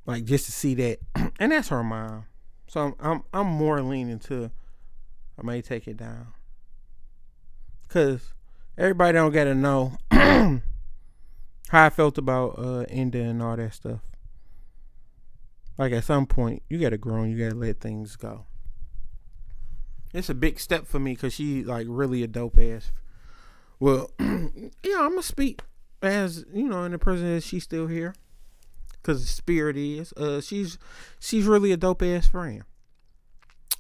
Like, 0.07 0.25
just 0.25 0.47
to 0.47 0.53
see 0.53 0.75
that, 0.75 0.99
and 1.39 1.53
that's 1.53 1.69
her 1.69 1.83
mom. 1.83 2.27
So 2.67 2.81
I'm 2.81 2.95
I'm, 3.01 3.23
I'm 3.33 3.47
more 3.47 3.83
leaning 3.83 4.19
to, 4.21 4.51
I 5.39 5.43
may 5.43 5.63
take 5.63 5.87
it 5.87 5.97
down, 5.97 6.29
cause 7.89 8.33
everybody 8.79 9.15
don't 9.15 9.33
gotta 9.33 9.55
know 9.55 9.97
how 10.11 10.61
I 11.71 11.91
felt 11.91 12.19
about 12.19 12.59
uh 12.59 12.85
India 12.89 13.25
and 13.25 13.43
all 13.43 13.57
that 13.57 13.75
stuff. 13.75 14.01
Like 15.79 15.93
at 15.93 16.05
some 16.05 16.27
point, 16.27 16.63
you 16.69 16.79
gotta 16.79 16.99
grow 16.99 17.23
and 17.23 17.33
you 17.33 17.45
gotta 17.45 17.59
let 17.59 17.81
things 17.81 18.17
go 18.17 18.47
it's 20.13 20.29
a 20.29 20.35
big 20.35 20.61
step 20.61 20.87
for 20.87 20.99
me 20.99 21.15
because 21.15 21.33
she 21.33 21.65
like 21.65 21.87
really 21.89 22.23
a 22.23 22.27
dope 22.27 22.59
ass. 22.59 22.93
Well, 23.81 24.11
yeah, 24.21 24.99
I'm 24.99 25.11
gonna 25.11 25.23
speak 25.23 25.63
as 26.03 26.45
you 26.53 26.69
know 26.69 26.85
in 26.85 26.93
the 26.93 26.99
person 26.99 27.35
that 27.35 27.43
she's 27.43 27.65
still 27.65 27.87
here 27.87 28.15
because 29.03 29.21
the 29.21 29.31
spirit 29.31 29.77
is. 29.77 30.13
Uh, 30.13 30.41
she's 30.41 30.79
she's 31.19 31.45
really 31.45 31.73
a 31.73 31.77
dope 31.77 32.03
ass 32.03 32.29
friend. 32.29 32.63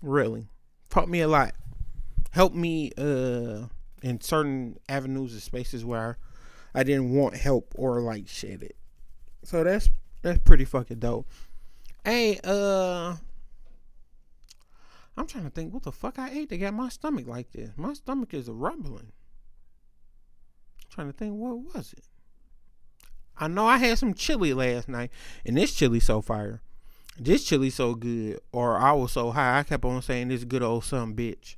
Really, 0.03 0.49
taught 0.91 1.09
me 1.09 1.21
a 1.21 1.29
lot. 1.29 1.55
Helped 2.31 2.57
me 2.57 2.91
uh 2.99 3.67
in 4.03 4.21
certain 4.21 4.79
avenues 4.89 5.33
and 5.33 5.43
spaces 5.43 5.85
where 5.85 6.19
I 6.75 6.83
didn't 6.83 7.15
want 7.15 7.37
help 7.37 7.73
or 7.77 8.01
like 8.01 8.29
shit 8.29 8.63
it. 8.63 8.77
So 9.45 9.63
that's 9.63 9.89
that's 10.23 10.41
pretty 10.41 10.65
fucking 10.65 10.99
dope. 10.99 11.29
Hey, 12.05 12.41
uh 12.43 13.17
I'm 15.17 15.27
trying 15.27 15.45
to 15.45 15.51
think 15.51 15.75
what 15.75 15.83
the 15.83 15.93
fuck 15.93 16.19
I 16.19 16.31
ate 16.31 16.49
to 16.49 16.57
get 16.57 16.75
my 16.75 16.89
stomach 16.89 17.27
like 17.27 17.53
this. 17.53 17.71
My 17.77 17.93
stomach 17.93 18.33
is 18.33 18.49
rumbling. 18.49 19.13
I'm 20.83 20.91
trying 20.91 21.07
to 21.09 21.13
think 21.13 21.35
what 21.35 21.75
was 21.75 21.93
it. 21.93 22.05
I 23.38 23.49
know 23.49 23.66
I 23.66 23.79
had 23.79 23.99
some 23.99 24.14
chili 24.14 24.55
last 24.55 24.88
night, 24.88 25.11
and 25.45 25.57
this 25.57 25.73
chili 25.75 26.01
so 26.01 26.21
fire. 26.21 26.61
This 27.18 27.45
chili 27.45 27.71
so 27.71 27.95
good, 27.95 28.40
or 28.53 28.79
I 28.79 28.92
was 28.92 29.12
so 29.12 29.31
high, 29.31 29.59
I 29.59 29.62
kept 29.62 29.85
on 29.85 30.01
saying 30.03 30.29
this 30.29 30.45
good 30.45 30.62
old 30.62 30.85
son 30.85 31.14
bitch. 31.14 31.57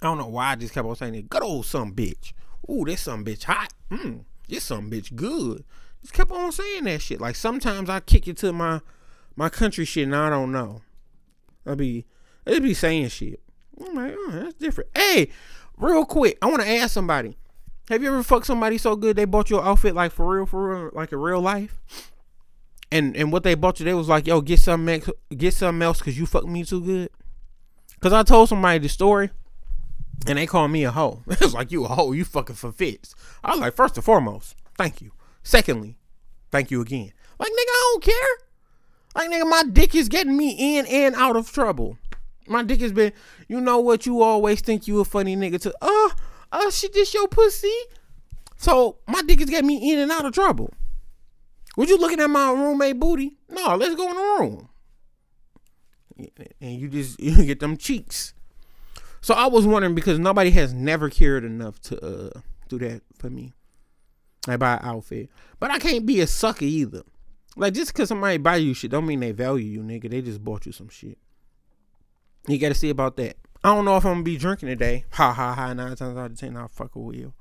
I 0.00 0.06
don't 0.06 0.18
know 0.18 0.28
why 0.28 0.52
I 0.52 0.54
just 0.56 0.74
kept 0.74 0.86
on 0.86 0.94
saying 0.94 1.14
it. 1.14 1.28
Good 1.28 1.42
old 1.42 1.66
son 1.66 1.92
bitch. 1.92 2.32
Ooh, 2.70 2.84
this 2.84 3.02
son 3.02 3.24
bitch 3.24 3.44
hot. 3.44 3.72
Mmm, 3.90 4.24
this 4.48 4.64
son 4.64 4.90
bitch 4.90 5.14
good. 5.16 5.64
Just 6.02 6.12
kept 6.12 6.30
on 6.30 6.52
saying 6.52 6.84
that 6.84 7.02
shit. 7.02 7.20
Like 7.20 7.34
sometimes 7.34 7.90
I 7.90 8.00
kick 8.00 8.28
it 8.28 8.36
to 8.38 8.52
my 8.52 8.80
my 9.34 9.48
country 9.48 9.84
shit, 9.84 10.04
and 10.04 10.14
I 10.14 10.30
don't 10.30 10.52
know. 10.52 10.82
I'll 11.66 11.76
be 11.76 12.04
they 12.44 12.60
be 12.60 12.74
saying 12.74 13.08
shit. 13.08 13.40
I'm 13.80 13.94
like, 13.94 14.14
oh, 14.16 14.30
that's 14.32 14.54
different. 14.54 14.90
Hey, 14.96 15.30
real 15.76 16.04
quick, 16.04 16.38
I 16.42 16.46
want 16.46 16.62
to 16.62 16.68
ask 16.68 16.92
somebody. 16.92 17.36
Have 17.88 18.02
you 18.02 18.08
ever 18.08 18.22
fucked 18.22 18.46
somebody 18.46 18.76
so 18.76 18.96
good 18.96 19.16
they 19.16 19.24
bought 19.24 19.48
your 19.48 19.64
outfit 19.64 19.94
like 19.94 20.12
for 20.12 20.28
real, 20.28 20.46
for 20.46 20.84
real, 20.84 20.90
like 20.92 21.12
in 21.12 21.18
real 21.18 21.40
life? 21.40 21.80
And 22.90 23.16
and 23.16 23.32
what 23.32 23.42
they 23.42 23.54
bought 23.54 23.80
you, 23.80 23.84
they 23.84 23.94
was 23.94 24.08
like, 24.08 24.26
yo, 24.26 24.40
get 24.40 24.60
something 24.60 25.02
get 25.36 25.54
something 25.54 25.82
else 25.82 25.98
because 25.98 26.18
you 26.18 26.26
fucked 26.26 26.46
me 26.46 26.64
too 26.64 26.80
good. 26.80 27.10
Cause 28.00 28.12
I 28.12 28.22
told 28.22 28.48
somebody 28.48 28.78
the 28.78 28.88
story, 28.88 29.30
and 30.26 30.38
they 30.38 30.46
called 30.46 30.70
me 30.70 30.84
a 30.84 30.90
hoe. 30.90 31.22
It 31.30 31.40
was 31.40 31.54
like 31.54 31.72
you 31.72 31.84
a 31.84 31.88
hoe, 31.88 32.12
you 32.12 32.24
fucking 32.24 32.56
for 32.56 32.72
fits. 32.72 33.14
I 33.42 33.50
was 33.50 33.60
like, 33.60 33.74
first 33.74 33.96
and 33.96 34.04
foremost, 34.04 34.54
thank 34.76 35.00
you. 35.00 35.12
Secondly, 35.42 35.98
thank 36.50 36.70
you 36.70 36.80
again. 36.80 37.12
Like 37.38 37.50
nigga, 37.50 37.54
I 37.54 37.90
don't 37.92 38.04
care. 38.04 38.14
Like 39.14 39.30
nigga, 39.30 39.48
my 39.48 39.62
dick 39.70 39.94
is 39.94 40.08
getting 40.08 40.36
me 40.36 40.78
in 40.78 40.86
and 40.86 41.14
out 41.14 41.36
of 41.36 41.50
trouble. 41.50 41.98
My 42.46 42.62
dick 42.62 42.80
has 42.80 42.92
been, 42.92 43.12
you 43.46 43.60
know 43.60 43.78
what? 43.78 44.06
You 44.06 44.22
always 44.22 44.60
think 44.60 44.86
you 44.86 45.00
a 45.00 45.04
funny 45.04 45.36
nigga 45.36 45.60
to, 45.62 45.74
oh, 45.82 46.12
oh, 46.52 46.70
she 46.70 46.88
just 46.88 47.14
your 47.14 47.28
pussy. 47.28 47.72
So 48.56 48.98
my 49.06 49.22
niggas 49.22 49.50
got 49.50 49.64
me 49.64 49.92
in 49.92 49.98
and 49.98 50.10
out 50.10 50.26
of 50.26 50.32
trouble. 50.32 50.72
Was 51.76 51.88
you 51.88 51.96
looking 51.96 52.20
at 52.20 52.28
my 52.28 52.50
roommate 52.50 52.98
booty? 52.98 53.36
No, 53.48 53.76
let's 53.76 53.94
go 53.94 54.10
in 54.10 54.16
the 54.16 54.20
room. 54.20 54.68
And 56.60 56.80
you 56.80 56.88
just 56.88 57.20
you 57.20 57.44
get 57.44 57.60
them 57.60 57.76
cheeks. 57.76 58.34
So 59.20 59.34
I 59.34 59.46
was 59.46 59.66
wondering 59.66 59.94
because 59.94 60.18
nobody 60.18 60.50
has 60.50 60.72
never 60.72 61.10
cared 61.10 61.44
enough 61.44 61.80
to 61.82 62.04
uh, 62.04 62.40
do 62.68 62.78
that 62.78 63.02
for 63.18 63.30
me. 63.30 63.52
I 64.46 64.56
buy 64.56 64.74
an 64.74 64.80
outfit. 64.82 65.30
But 65.60 65.70
I 65.70 65.78
can't 65.78 66.06
be 66.06 66.20
a 66.20 66.26
sucker 66.26 66.64
either. 66.64 67.02
Like 67.56 67.74
just 67.74 67.94
cause 67.94 68.08
somebody 68.08 68.38
buy 68.38 68.56
you 68.56 68.74
shit 68.74 68.90
don't 68.90 69.06
mean 69.06 69.20
they 69.20 69.32
value 69.32 69.66
you, 69.66 69.80
nigga. 69.80 70.10
They 70.10 70.22
just 70.22 70.42
bought 70.42 70.66
you 70.66 70.72
some 70.72 70.88
shit. 70.88 71.18
You 72.46 72.58
gotta 72.58 72.74
see 72.74 72.90
about 72.90 73.16
that. 73.16 73.36
I 73.64 73.74
don't 73.74 73.84
know 73.84 73.96
if 73.96 74.04
I'm 74.04 74.14
gonna 74.14 74.22
be 74.22 74.36
drinking 74.36 74.68
today. 74.68 75.04
Ha 75.12 75.32
ha 75.32 75.54
ha. 75.54 75.72
Nine 75.72 75.96
times 75.96 76.16
out 76.16 76.30
of 76.30 76.38
ten, 76.38 76.56
I'll 76.56 76.68
fuck 76.68 76.94
a 76.94 76.98
wheel. 76.98 77.34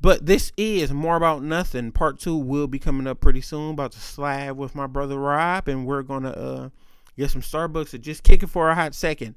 But 0.00 0.26
this 0.26 0.52
is 0.56 0.92
more 0.92 1.16
about 1.16 1.42
nothing. 1.42 1.90
Part 1.90 2.20
two 2.20 2.36
will 2.36 2.66
be 2.68 2.78
coming 2.78 3.06
up 3.06 3.20
pretty 3.20 3.40
soon. 3.40 3.72
About 3.72 3.92
to 3.92 4.00
slide 4.00 4.52
with 4.52 4.74
my 4.74 4.86
brother 4.86 5.18
Rob, 5.18 5.68
and 5.68 5.86
we're 5.86 6.02
gonna 6.02 6.30
uh 6.30 6.68
get 7.16 7.30
some 7.30 7.42
Starbucks 7.42 7.94
and 7.94 8.02
just 8.02 8.22
kick 8.22 8.42
it 8.42 8.48
for 8.48 8.68
a 8.70 8.74
hot 8.74 8.94
second. 8.94 9.34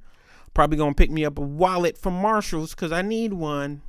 Probably 0.54 0.78
gonna 0.78 0.94
pick 0.94 1.10
me 1.10 1.26
up 1.26 1.38
a 1.38 1.42
wallet 1.42 1.98
from 1.98 2.14
Marshalls 2.14 2.76
because 2.76 2.92
I 2.92 3.02
need 3.02 3.34
one. 3.34 3.82